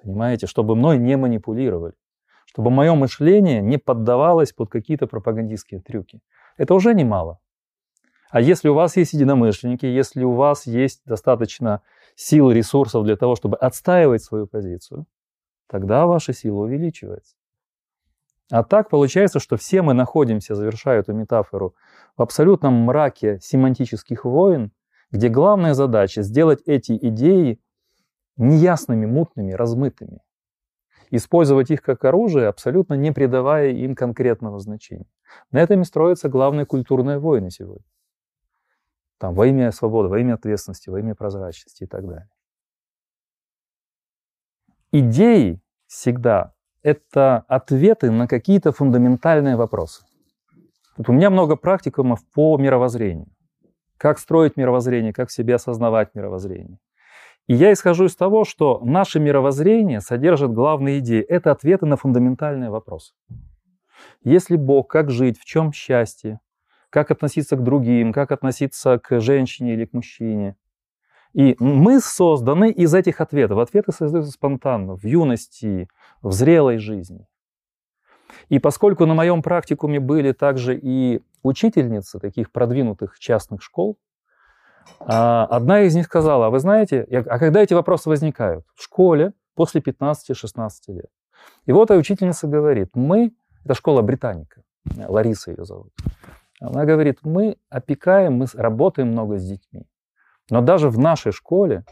Понимаете, 0.00 0.46
чтобы 0.46 0.76
мной 0.76 0.98
не 0.98 1.16
манипулировали, 1.16 1.94
чтобы 2.46 2.70
мое 2.70 2.94
мышление 2.94 3.60
не 3.62 3.78
поддавалось 3.78 4.52
под 4.52 4.70
какие-то 4.70 5.08
пропагандистские 5.08 5.80
трюки. 5.80 6.20
Это 6.56 6.72
уже 6.74 6.94
немало. 6.94 7.40
А 8.30 8.40
если 8.40 8.68
у 8.68 8.74
вас 8.74 8.96
есть 8.96 9.14
единомышленники, 9.14 9.86
если 9.86 10.22
у 10.22 10.32
вас 10.32 10.66
есть 10.66 11.02
достаточно 11.06 11.82
сил 12.14 12.50
ресурсов 12.50 13.04
для 13.04 13.16
того, 13.16 13.36
чтобы 13.36 13.56
отстаивать 13.56 14.22
свою 14.22 14.46
позицию, 14.46 15.06
тогда 15.66 16.06
ваша 16.06 16.32
сила 16.32 16.62
увеличивается. 16.62 17.36
А 18.50 18.64
так 18.64 18.88
получается, 18.88 19.40
что 19.40 19.56
все 19.56 19.82
мы 19.82 19.92
находимся, 19.92 20.54
завершаю 20.54 21.00
эту 21.00 21.12
метафору, 21.12 21.74
в 22.16 22.22
абсолютном 22.22 22.74
мраке 22.74 23.38
семантических 23.42 24.24
войн, 24.24 24.72
где 25.10 25.28
главная 25.28 25.74
задача 25.74 26.22
сделать 26.22 26.62
эти 26.66 26.96
идеи 26.96 27.60
неясными, 28.36 29.06
мутными, 29.06 29.52
размытыми. 29.52 30.20
Использовать 31.10 31.70
их 31.70 31.82
как 31.82 32.04
оружие, 32.04 32.48
абсолютно 32.48 32.94
не 32.94 33.12
придавая 33.12 33.70
им 33.70 33.94
конкретного 33.94 34.58
значения. 34.58 35.06
На 35.50 35.58
этом 35.58 35.80
и 35.82 35.84
строятся 35.84 36.28
главные 36.28 36.66
культурные 36.66 37.18
войны 37.18 37.50
сегодня. 37.50 37.84
Там, 39.18 39.34
во 39.34 39.46
имя 39.46 39.72
свободы, 39.72 40.08
во 40.08 40.20
имя 40.20 40.34
ответственности, 40.34 40.90
во 40.90 41.00
имя 41.00 41.14
прозрачности 41.14 41.84
и 41.84 41.86
так 41.86 42.06
далее. 42.06 42.28
Идеи 44.92 45.60
всегда— 45.86 46.54
это 46.82 47.44
ответы 47.48 48.10
на 48.10 48.26
какие-то 48.26 48.72
фундаментальные 48.72 49.56
вопросы. 49.56 50.04
Вот 50.96 51.08
у 51.08 51.12
меня 51.12 51.30
много 51.30 51.56
практикумов 51.56 52.20
по 52.32 52.56
мировоззрению. 52.56 53.28
Как 53.96 54.18
строить 54.18 54.56
мировоззрение, 54.56 55.12
как 55.12 55.28
в 55.28 55.32
себе 55.32 55.56
осознавать 55.56 56.14
мировоззрение. 56.14 56.78
И 57.48 57.54
я 57.54 57.72
исхожу 57.72 58.04
из 58.04 58.14
того, 58.14 58.44
что 58.44 58.80
наше 58.84 59.18
мировоззрение 59.18 60.00
содержит 60.00 60.52
главные 60.52 61.00
идеи. 61.00 61.22
Это 61.22 61.50
ответы 61.50 61.86
на 61.86 61.96
фундаментальные 61.96 62.70
вопросы. 62.70 63.14
Если 64.22 64.56
Бог, 64.56 64.88
как 64.88 65.10
жить, 65.10 65.38
в 65.38 65.44
чем 65.44 65.72
счастье, 65.72 66.40
как 66.90 67.10
относиться 67.10 67.56
к 67.56 67.62
другим, 67.62 68.12
как 68.12 68.32
относиться 68.32 68.98
к 68.98 69.20
женщине 69.20 69.74
или 69.74 69.84
к 69.84 69.92
мужчине. 69.92 70.56
И 71.34 71.56
мы 71.58 72.00
созданы 72.00 72.70
из 72.70 72.94
этих 72.94 73.20
ответов. 73.20 73.58
Ответы 73.58 73.92
создаются 73.92 74.32
спонтанно, 74.32 74.96
в 74.96 75.04
юности, 75.04 75.88
в 76.22 76.32
зрелой 76.32 76.78
жизни. 76.78 77.26
И 78.48 78.58
поскольку 78.58 79.06
на 79.06 79.14
моем 79.14 79.42
практикуме 79.42 80.00
были 80.00 80.32
также 80.32 80.78
и 80.78 81.20
учительницы 81.42 82.18
таких 82.18 82.50
продвинутых 82.50 83.18
частных 83.18 83.62
школ, 83.62 83.98
а, 85.00 85.46
одна 85.46 85.82
из 85.82 85.94
них 85.94 86.06
сказала, 86.06 86.46
а 86.46 86.50
вы 86.50 86.58
знаете, 86.60 87.02
а 87.02 87.38
когда 87.38 87.62
эти 87.62 87.74
вопросы 87.74 88.08
возникают? 88.08 88.64
В 88.74 88.82
школе 88.82 89.32
после 89.54 89.80
15-16 89.80 90.70
лет. 90.88 91.10
И 91.66 91.72
вот 91.72 91.90
учительница 91.90 92.46
говорит, 92.46 92.90
мы, 92.94 93.32
это 93.64 93.74
школа 93.74 94.02
Британика, 94.02 94.62
Лариса 94.96 95.50
ее 95.50 95.64
зовут, 95.64 95.92
она 96.60 96.84
говорит, 96.84 97.18
мы 97.22 97.56
опекаем, 97.68 98.34
мы 98.34 98.46
работаем 98.54 99.08
много 99.08 99.38
с 99.38 99.44
детьми. 99.44 99.86
Но 100.50 100.60
даже 100.60 100.88
в 100.88 100.98
нашей 100.98 101.32
школе 101.32 101.84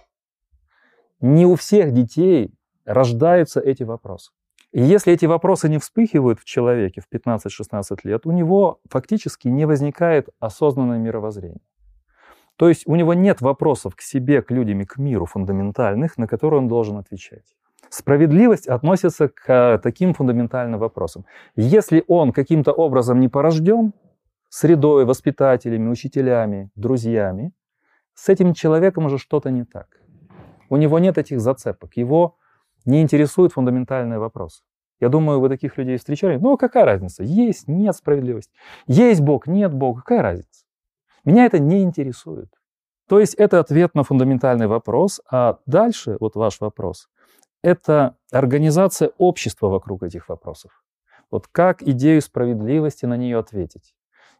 не 1.21 1.47
у 1.47 1.55
всех 1.55 1.93
детей 1.93 2.55
рождаются 2.85 3.61
эти 3.61 3.83
вопросы. 3.83 4.33
И 4.73 4.83
если 4.83 5.12
эти 5.12 5.27
вопросы 5.27 5.69
не 5.69 5.79
вспыхивают 5.79 6.41
в 6.41 6.45
человеке 6.45 7.01
в 7.01 7.14
15-16 7.14 7.99
лет, 8.05 8.27
у 8.27 8.33
него 8.33 8.81
фактически 8.91 9.49
не 9.49 9.67
возникает 9.67 10.29
осознанное 10.41 10.99
мировоззрение. 10.99 11.61
То 12.57 12.69
есть 12.69 12.87
у 12.87 12.97
него 12.97 13.14
нет 13.14 13.41
вопросов 13.41 13.95
к 13.95 14.01
себе, 14.01 14.43
к 14.43 14.51
людям 14.51 14.81
и 14.81 14.85
к 14.85 14.97
миру 14.99 15.27
фундаментальных, 15.27 16.19
на 16.19 16.27
которые 16.27 16.61
он 16.61 16.69
должен 16.69 16.97
отвечать. 16.97 17.55
Справедливость 17.89 18.67
относится 18.67 19.29
к 19.29 19.79
таким 19.83 20.14
фундаментальным 20.14 20.81
вопросам. 20.81 21.25
Если 21.55 22.03
он 22.09 22.33
каким-то 22.33 22.73
образом 22.73 23.21
не 23.21 23.29
порожден, 23.29 23.93
средой, 24.49 25.05
воспитателями, 25.05 25.89
учителями, 25.89 26.71
друзьями, 26.75 27.53
с 28.15 28.29
этим 28.29 28.55
человеком 28.55 29.07
уже 29.07 29.19
что-то 29.19 29.51
не 29.51 29.65
так. 29.65 29.89
У 30.71 30.77
него 30.77 30.99
нет 30.99 31.19
этих 31.19 31.41
зацепок, 31.41 31.97
его 31.97 32.37
не 32.85 33.03
интересуют 33.03 33.53
фундаментальные 33.53 34.19
вопросы. 34.19 34.63
Я 35.01 35.09
думаю, 35.09 35.41
вы 35.41 35.49
таких 35.49 35.77
людей 35.77 35.99
встречали. 35.99 36.39
Ну, 36.39 36.57
какая 36.57 36.85
разница? 36.85 37.23
Есть, 37.23 37.69
нет 37.69 37.95
справедливости. 37.95 38.53
Есть 38.87 39.21
Бог, 39.21 39.47
нет 39.47 39.75
Бога. 39.75 40.01
Какая 40.01 40.23
разница? 40.23 40.65
Меня 41.25 41.45
это 41.45 41.59
не 41.59 41.83
интересует. 41.83 42.49
То 43.09 43.21
есть 43.21 43.35
это 43.35 43.61
ответ 43.61 43.95
на 43.95 44.05
фундаментальный 44.05 44.67
вопрос. 44.67 45.21
А 45.31 45.59
дальше, 45.67 46.17
вот 46.19 46.35
ваш 46.35 46.61
вопрос, 46.61 47.09
это 47.63 48.17
организация 48.33 49.11
общества 49.19 49.69
вокруг 49.69 50.03
этих 50.03 50.29
вопросов. 50.29 50.83
Вот 51.31 51.47
как 51.49 51.83
идею 51.83 52.23
справедливости 52.23 53.05
на 53.07 53.17
нее 53.17 53.39
ответить? 53.39 53.96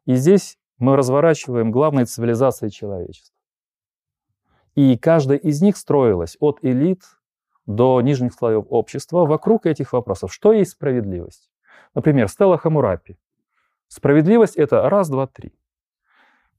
И 0.07 0.15
здесь 0.15 0.59
мы 0.79 0.97
разворачиваем 0.97 1.71
главные 1.71 2.07
цивилизации 2.07 2.69
человечества. 2.69 3.37
И 4.75 4.97
каждая 4.97 5.39
из 5.39 5.61
них 5.63 5.77
строилась 5.77 6.37
от 6.39 6.59
элит 6.63 7.03
до 7.67 8.01
нижних 8.01 8.33
слоев 8.33 8.67
общества 8.71 9.27
вокруг 9.27 9.67
этих 9.67 9.93
вопросов. 9.93 10.33
Что 10.33 10.53
есть 10.53 10.73
справедливость? 10.73 11.51
Например, 11.95 12.29
Стелла 12.29 12.59
Хамурапи. 12.59 13.19
Справедливость— 13.89 14.57
это 14.57 14.89
раз, 14.89 15.09
два, 15.09 15.27
три. 15.27 15.53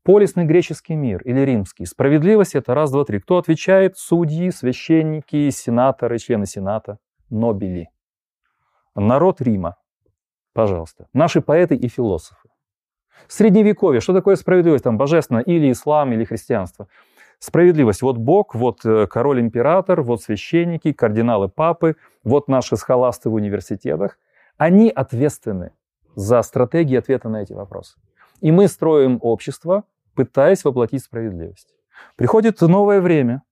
Полисный 0.04 0.46
греческий 0.46 0.96
мир 0.96 1.22
или 1.24 1.42
римский. 1.42 1.86
Справедливость— 1.86 2.56
это 2.56 2.74
раз, 2.74 2.92
два, 2.92 3.06
три. 3.06 3.20
Кто 3.20 3.38
отвечает? 3.38 3.98
Судьи, 3.98 4.50
священники, 4.52 5.50
сенаторы, 5.50 6.18
члены 6.18 6.46
сената, 6.46 6.98
нобели. 7.30 7.90
Народ 8.96 9.42
Рима. 9.42 9.78
Пожалуйста. 10.54 11.08
Наши 11.14 11.42
поэты 11.42 11.76
и 11.76 11.88
философы. 11.88 12.47
Средневековье. 13.28 14.02
Что 14.02 14.14
такое 14.14 14.36
справедливость? 14.36 14.84
Там 14.84 14.98
божественно 14.98 15.40
или 15.40 15.72
ислам, 15.72 16.14
или 16.14 16.24
христианство. 16.24 16.88
Справедливость. 17.40 18.02
Вот 18.02 18.18
Бог, 18.18 18.56
вот 18.56 18.86
э, 18.86 19.06
король-император, 19.08 20.02
вот 20.02 20.22
священники, 20.24 20.92
кардиналы, 20.92 21.50
папы, 21.50 21.96
вот 22.24 22.48
наши 22.48 22.78
схоласты 22.78 23.30
в 23.30 23.36
университетах. 23.36 24.18
Они 24.58 24.90
ответственны 24.90 25.72
за 26.16 26.42
стратегии 26.42 26.98
ответа 26.98 27.30
на 27.30 27.44
эти 27.44 27.54
вопросы. 27.54 27.98
И 28.42 28.52
мы 28.52 28.68
строим 28.68 29.20
общество, 29.22 29.84
пытаясь 30.16 30.64
воплотить 30.64 31.04
справедливость. 31.04 31.76
Приходит 32.16 32.60
новое 32.62 33.02
время, 33.02 33.44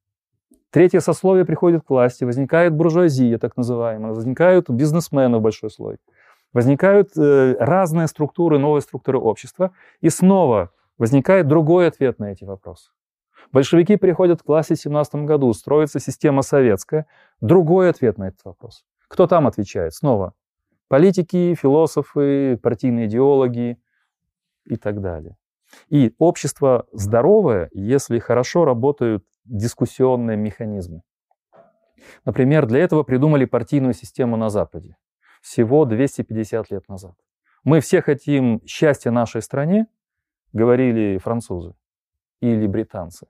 третье 0.71 0.99
сословие 0.99 1.45
приходит 1.45 1.83
к 1.85 1.89
власти, 1.89 2.23
возникает 2.23 2.73
буржуазия, 2.73 3.37
так 3.37 3.55
называемая, 3.55 4.13
возникают 4.13 4.69
бизнесмены 4.69 5.37
в 5.37 5.41
большой 5.41 5.69
слой, 5.69 5.97
возникают 6.55 7.11
э, 7.17 7.57
разные 7.59 8.07
структуры, 8.07 8.57
новые 8.57 8.81
структуры 8.81 9.19
общества, 9.19 9.71
и 9.99 10.09
снова 10.09 10.71
возникает 10.97 11.47
другой 11.47 11.87
ответ 11.89 12.17
на 12.17 12.31
эти 12.31 12.45
вопросы. 12.45 12.91
Большевики 13.51 13.97
приходят 13.97 14.41
к 14.41 14.47
власти 14.47 14.73
в 14.73 14.79
17 14.79 15.15
году, 15.25 15.51
строится 15.53 15.99
система 15.99 16.43
советская, 16.43 17.07
другой 17.41 17.89
ответ 17.89 18.17
на 18.17 18.29
этот 18.29 18.39
вопрос. 18.45 18.85
Кто 19.09 19.27
там 19.27 19.47
отвечает? 19.47 19.93
Снова 19.93 20.33
политики, 20.87 21.55
философы, 21.55 22.57
партийные 22.63 23.07
идеологи 23.07 23.77
и 24.63 24.77
так 24.77 25.01
далее. 25.01 25.35
И 25.89 26.15
общество 26.19 26.87
здоровое, 26.93 27.69
если 27.73 28.17
хорошо 28.17 28.63
работают 28.63 29.25
дискуссионные 29.43 30.37
механизмы. 30.37 31.01
Например, 32.23 32.65
для 32.65 32.79
этого 32.79 33.03
придумали 33.03 33.43
партийную 33.43 33.93
систему 33.93 34.37
на 34.37 34.49
Западе. 34.49 34.95
Всего 35.45 35.85
250 35.85 36.71
лет 36.71 36.89
назад. 36.89 37.13
Мы 37.63 37.79
все 37.79 38.01
хотим 38.01 38.61
счастья 38.65 39.11
нашей 39.11 39.43
стране, 39.43 39.85
говорили 40.53 41.19
французы 41.19 41.75
или 42.41 42.65
британцы. 42.65 43.27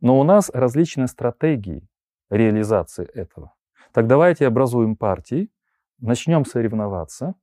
Но 0.00 0.20
у 0.20 0.22
нас 0.22 0.50
различные 0.54 1.08
стратегии 1.08 1.82
реализации 2.30 3.10
этого. 3.12 3.54
Так 3.92 4.06
давайте 4.06 4.46
образуем 4.46 4.94
партии, 4.94 5.50
начнем 5.98 6.44
соревноваться 6.44 7.34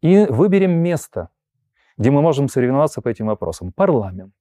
и 0.00 0.26
выберем 0.26 0.70
место, 0.70 1.30
где 1.98 2.12
мы 2.12 2.22
можем 2.22 2.48
соревноваться 2.48 3.02
по 3.02 3.08
этим 3.08 3.26
вопросам. 3.26 3.72
Парламент. 3.72 4.34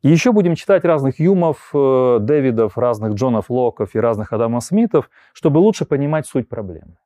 И 0.00 0.08
еще 0.08 0.32
будем 0.32 0.54
читать 0.54 0.86
разных 0.86 1.20
Юмов, 1.20 1.70
э, 1.74 2.18
Дэвидов, 2.18 2.78
разных 2.78 3.12
Джонов 3.12 3.50
Локов 3.50 3.94
и 3.94 4.00
разных 4.00 4.32
Адама 4.32 4.60
Смитов, 4.60 5.10
чтобы 5.34 5.58
лучше 5.58 5.84
понимать 5.84 6.26
суть 6.26 6.48
проблемы. 6.48 6.96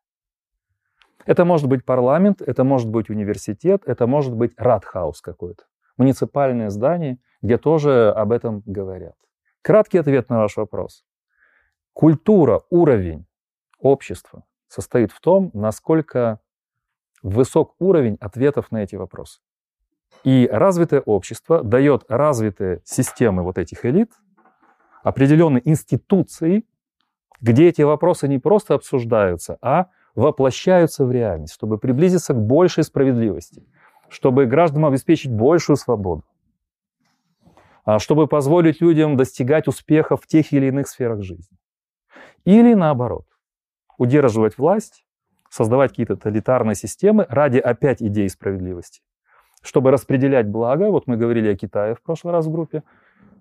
Это 1.27 1.45
может 1.45 1.69
быть 1.69 1.85
парламент, 1.85 2.41
это 2.41 2.63
может 2.63 2.89
быть 2.89 3.11
университет, 3.11 3.83
это 3.85 4.07
может 4.07 4.35
быть 4.35 4.53
Радхаус 4.57 5.21
какой-то, 5.21 5.65
муниципальное 5.97 6.71
здание, 6.71 7.19
где 7.43 7.59
тоже 7.59 8.13
об 8.13 8.31
этом 8.31 8.63
говорят. 8.65 9.17
Краткий 9.61 9.99
ответ 9.99 10.31
на 10.31 10.39
ваш 10.39 10.57
вопрос. 10.57 11.05
Культура, 11.93 12.63
уровень 12.71 13.27
общества 13.81 14.45
состоит 14.69 15.11
в 15.11 15.21
том, 15.21 15.51
насколько 15.53 16.41
высок 17.23 17.75
уровень 17.81 18.17
ответов 18.21 18.71
на 18.71 18.85
эти 18.85 18.95
вопросы. 18.95 19.41
И 20.23 20.49
развитое 20.51 21.01
общество 21.01 21.65
дает 21.65 22.05
развитые 22.09 22.83
системы 22.85 23.43
вот 23.43 23.59
этих 23.59 23.85
элит, 23.85 24.13
определенные 25.03 25.69
институции, 25.69 26.65
где 27.41 27.69
эти 27.69 27.83
вопросы 27.83 28.29
не 28.29 28.39
просто 28.39 28.75
обсуждаются, 28.75 29.59
а 29.61 29.89
воплощаются 30.17 31.05
в 31.05 31.13
реальность, 31.13 31.55
чтобы 31.55 31.79
приблизиться 31.79 32.35
к 32.35 32.41
большей 32.41 32.83
справедливости, 32.85 33.63
чтобы 34.09 34.47
гражданам 34.47 34.87
обеспечить 34.87 35.31
большую 35.31 35.77
свободу, 35.77 36.25
а 37.85 37.99
чтобы 37.99 38.27
позволить 38.27 38.81
людям 38.81 39.17
достигать 39.17 39.69
успеха 39.69 40.17
в 40.17 40.27
тех 40.27 40.53
или 40.53 40.67
иных 40.67 40.89
сферах 40.89 41.23
жизни. 41.23 41.57
Или 42.45 42.75
наоборот, 42.75 43.27
удерживать 43.99 44.59
власть, 44.59 45.05
создавать 45.51 45.91
какие-то 45.91 46.17
тоталитарные 46.17 46.75
системы 46.75 47.27
ради 47.29 47.59
опять 47.59 48.03
идеи 48.03 48.27
справедливости, 48.29 49.03
чтобы 49.63 49.91
распределять 49.91 50.49
благо. 50.49 50.91
Вот 50.91 51.07
мы 51.07 51.17
говорили 51.17 51.49
о 51.49 51.57
Китае 51.57 51.95
в 51.95 52.03
прошлый 52.03 52.33
раз 52.33 52.47
в 52.47 52.53
группе, 52.53 52.83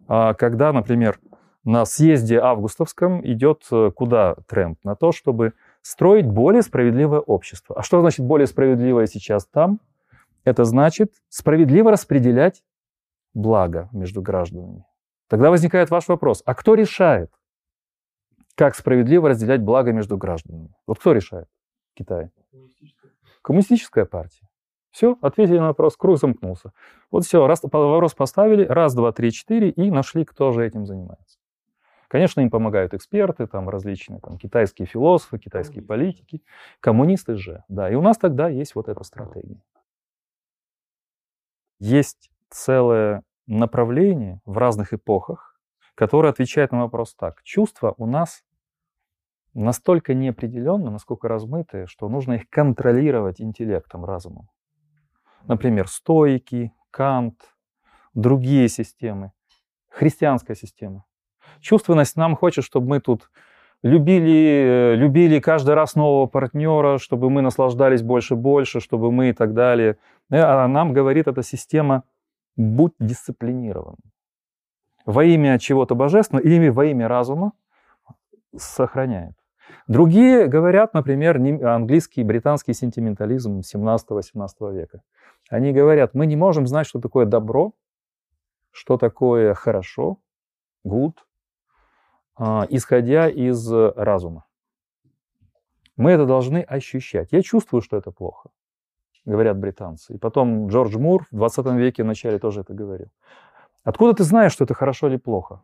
а 0.08 0.34
когда, 0.34 0.72
например, 0.74 1.20
на 1.64 1.86
съезде 1.86 2.40
августовском 2.40 3.26
идет 3.26 3.66
э, 3.72 3.90
куда 3.96 4.36
тренд? 4.48 4.78
На 4.84 4.96
то, 4.96 5.12
чтобы 5.12 5.54
строить 5.86 6.26
более 6.26 6.64
справедливое 6.64 7.20
общество. 7.20 7.78
А 7.78 7.84
что 7.84 8.02
значит 8.02 8.26
более 8.26 8.48
справедливое 8.48 9.06
сейчас 9.06 9.46
там? 9.46 9.80
Это 10.44 10.66
значит 10.66 11.14
справедливо 11.30 11.92
распределять 11.92 12.64
благо 13.36 13.88
между 13.92 14.20
гражданами. 14.24 14.84
Тогда 15.30 15.52
возникает 15.52 15.92
ваш 15.92 16.08
вопрос, 16.08 16.42
а 16.44 16.56
кто 16.56 16.74
решает, 16.74 17.32
как 18.56 18.74
справедливо 18.74 19.30
разделять 19.30 19.62
благо 19.62 19.92
между 19.94 20.18
гражданами? 20.18 20.74
Вот 20.88 20.98
кто 20.98 21.12
решает 21.12 21.48
в 21.94 21.98
Китае? 22.00 22.32
Коммунистическая, 22.50 23.12
Коммунистическая 23.44 24.06
партия. 24.06 24.48
Все, 24.90 25.20
ответили 25.22 25.60
на 25.60 25.68
вопрос, 25.68 25.98
круг 25.98 26.18
замкнулся. 26.18 26.72
Вот 27.12 27.26
все, 27.26 27.46
раз, 27.46 27.62
вопрос 27.62 28.16
поставили, 28.16 28.66
раз, 28.66 28.96
два, 28.96 29.12
три, 29.12 29.32
четыре, 29.32 29.70
и 29.70 29.92
нашли, 29.92 30.26
кто 30.26 30.52
же 30.52 30.66
этим 30.66 30.88
занимается. 30.88 31.38
Конечно, 32.16 32.40
им 32.40 32.50
помогают 32.50 32.94
эксперты, 32.94 33.46
там 33.46 33.68
различные 33.68 34.22
там, 34.22 34.38
китайские 34.38 34.86
философы, 34.86 35.38
китайские 35.38 35.84
политики, 35.84 36.42
коммунисты 36.80 37.36
же. 37.36 37.66
Да, 37.68 37.92
и 37.92 37.96
у 37.96 38.02
нас 38.02 38.18
тогда 38.18 38.48
есть 38.48 38.74
вот 38.74 38.88
эта 38.88 39.04
стратегия. 39.04 39.62
Есть 41.78 42.32
целое 42.50 43.22
направление 43.48 44.40
в 44.46 44.58
разных 44.58 44.94
эпохах, 44.94 45.60
который 45.94 46.32
отвечает 46.32 46.72
на 46.72 46.84
вопрос 46.84 47.14
так. 47.16 47.44
Чувства 47.44 47.94
у 47.98 48.06
нас 48.06 48.46
настолько 49.54 50.14
неопределенны, 50.14 50.92
насколько 50.92 51.28
размытые, 51.28 51.86
что 51.86 52.08
нужно 52.08 52.36
их 52.36 52.50
контролировать 52.50 53.42
интеллектом, 53.42 54.06
разумом. 54.06 54.48
Например, 55.44 55.90
стойки, 55.90 56.72
Кант, 56.92 57.54
другие 58.14 58.70
системы, 58.70 59.34
христианская 59.90 60.56
система. 60.56 61.04
Чувственность 61.62 62.16
нам 62.16 62.36
хочет, 62.36 62.64
чтобы 62.64 62.88
мы 62.90 63.00
тут 63.00 63.30
любили, 63.84 64.96
любили 64.96 65.40
каждый 65.40 65.76
раз 65.76 65.96
нового 65.96 66.28
партнера, 66.28 66.98
чтобы 66.98 67.30
мы 67.30 67.42
наслаждались 67.42 68.02
больше-больше, 68.02 68.80
чтобы 68.80 69.12
мы 69.12 69.30
и 69.30 69.34
так 69.34 69.54
далее. 69.54 69.98
Э, 70.30 70.42
а 70.42 70.68
нам 70.68 70.94
говорит 70.94 71.28
эта 71.28 71.44
система, 71.44 72.04
будь 72.56 72.94
дисциплинированным 73.00 73.98
во 75.06 75.24
имя 75.24 75.60
чего-то 75.60 75.96
божественного 75.96 76.46
или 76.46 76.70
во 76.70 76.86
имя 76.86 77.08
разума 77.08 77.54
сохраняет. 78.56 79.36
Другие 79.88 80.48
говорят, 80.48 80.94
например, 80.94 81.38
английский 81.38 82.22
и 82.22 82.24
британский 82.24 82.74
сентиментализм 82.74 83.60
17-18 83.60 84.74
века. 84.74 85.02
Они 85.50 85.72
говорят, 85.74 86.16
мы 86.16 86.26
не 86.26 86.36
можем 86.36 86.66
знать, 86.66 86.88
что 86.88 87.00
такое 87.00 87.26
добро, 87.26 87.74
что 88.72 88.98
такое 88.98 89.54
хорошо, 89.54 90.18
good, 90.86 91.14
исходя 92.38 93.30
из 93.30 93.72
разума. 93.72 94.46
Мы 95.98 96.12
это 96.12 96.26
должны 96.26 96.62
ощущать. 96.62 97.32
Я 97.32 97.42
чувствую, 97.42 97.82
что 97.82 97.98
это 97.98 98.12
плохо, 98.12 98.50
говорят 99.26 99.58
британцы. 99.58 100.14
И 100.14 100.18
потом 100.18 100.68
Джордж 100.68 100.98
Мур 100.98 101.26
в 101.32 101.36
20 101.36 101.66
веке 101.78 102.04
в 102.04 102.08
начале 102.08 102.38
тоже 102.40 102.62
это 102.62 102.74
говорил. 102.74 103.08
Откуда 103.84 104.14
ты 104.14 104.24
знаешь, 104.24 104.52
что 104.52 104.66
это 104.66 104.74
хорошо 104.74 105.08
или 105.08 105.18
плохо? 105.18 105.62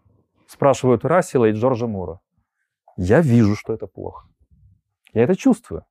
Спрашивают 0.48 1.06
Рассела 1.06 1.46
и 1.46 1.52
Джорджа 1.52 1.88
Мура. 1.88 2.20
Я 2.98 3.22
вижу, 3.22 3.56
что 3.56 3.74
это 3.74 3.88
плохо. 3.88 4.28
Я 5.14 5.24
это 5.24 5.36
чувствую. 5.36 5.86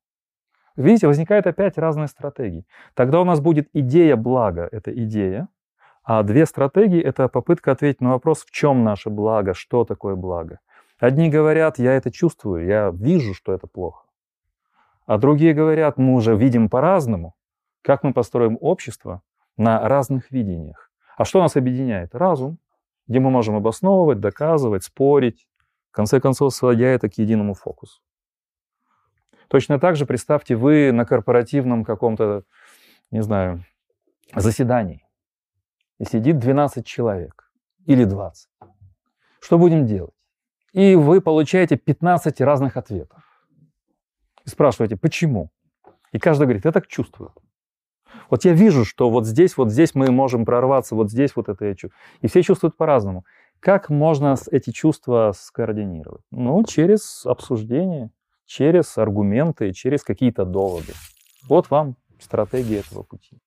Видите, 0.75 1.07
возникают 1.07 1.45
опять 1.47 1.77
разные 1.77 2.07
стратегии. 2.07 2.65
Тогда 2.93 3.21
у 3.21 3.25
нас 3.25 3.39
будет 3.39 3.69
идея 3.73 4.15
блага, 4.15 4.67
это 4.71 4.91
идея, 5.03 5.49
а 6.03 6.23
две 6.23 6.45
стратегии— 6.45 7.01
это 7.03 7.27
попытка 7.27 7.71
ответить 7.71 8.01
на 8.01 8.11
вопрос, 8.11 8.43
в 8.43 8.51
чем 8.51 8.83
наше 8.83 9.09
благо, 9.09 9.53
что 9.53 9.83
такое 9.83 10.15
благо. 10.15 10.59
Одни 11.01 11.31
говорят, 11.31 11.79
я 11.79 11.93
это 11.93 12.11
чувствую, 12.11 12.67
я 12.67 12.91
вижу, 12.93 13.33
что 13.33 13.53
это 13.53 13.65
плохо. 13.65 14.05
А 15.07 15.17
другие 15.17 15.55
говорят, 15.55 15.97
мы 15.97 16.13
уже 16.13 16.35
видим 16.35 16.69
по-разному. 16.69 17.33
Как 17.81 18.03
мы 18.03 18.13
построим 18.13 18.55
общество 18.61 19.23
на 19.57 19.89
разных 19.89 20.29
видениях? 20.29 20.91
А 21.17 21.25
что 21.25 21.41
нас 21.41 21.55
объединяет? 21.55 22.13
Разум, 22.13 22.59
где 23.07 23.19
мы 23.19 23.31
можем 23.31 23.55
обосновывать, 23.55 24.19
доказывать, 24.19 24.83
спорить, 24.83 25.47
В 25.89 25.93
конце 25.93 26.21
концов, 26.21 26.53
сводя 26.53 26.85
это 26.85 27.09
к 27.09 27.17
единому 27.17 27.55
фокусу. 27.55 27.99
Точно 29.47 29.79
так 29.79 29.95
же 29.95 30.05
представьте, 30.05 30.55
вы 30.55 30.91
на 30.91 31.05
корпоративном 31.05 31.83
каком-то, 31.83 32.43
не 33.09 33.23
знаю, 33.23 33.65
заседании, 34.35 35.03
и 35.97 36.05
сидит 36.05 36.37
12 36.37 36.85
человек 36.85 37.51
или 37.87 38.03
20. 38.05 38.49
Что 39.39 39.57
будем 39.57 39.87
делать? 39.87 40.20
И 40.73 40.95
вы 40.95 41.21
получаете 41.21 41.75
15 41.75 42.41
разных 42.41 42.77
ответов. 42.77 43.23
И 44.45 44.49
спрашиваете, 44.49 44.95
почему? 44.95 45.51
И 46.11 46.19
каждый 46.19 46.43
говорит, 46.43 46.65
я 46.65 46.71
так 46.71 46.87
чувствую. 46.87 47.33
Вот 48.29 48.45
я 48.45 48.53
вижу, 48.53 48.85
что 48.85 49.09
вот 49.09 49.25
здесь, 49.25 49.57
вот 49.57 49.71
здесь 49.71 49.93
мы 49.95 50.11
можем 50.11 50.45
прорваться, 50.45 50.95
вот 50.95 51.11
здесь 51.11 51.35
вот 51.35 51.49
это 51.49 51.65
я 51.65 51.75
чувствую. 51.75 51.99
И 52.21 52.27
все 52.27 52.41
чувствуют 52.41 52.77
по-разному. 52.77 53.25
Как 53.59 53.89
можно 53.89 54.35
эти 54.51 54.71
чувства 54.71 55.33
скоординировать? 55.35 56.23
Ну, 56.31 56.63
через 56.63 57.25
обсуждение, 57.25 58.09
через 58.45 58.97
аргументы, 58.97 59.71
через 59.73 60.03
какие-то 60.03 60.45
доводы. 60.45 60.93
Вот 61.47 61.69
вам 61.69 61.95
стратегия 62.19 62.79
этого 62.79 63.03
пути. 63.03 63.37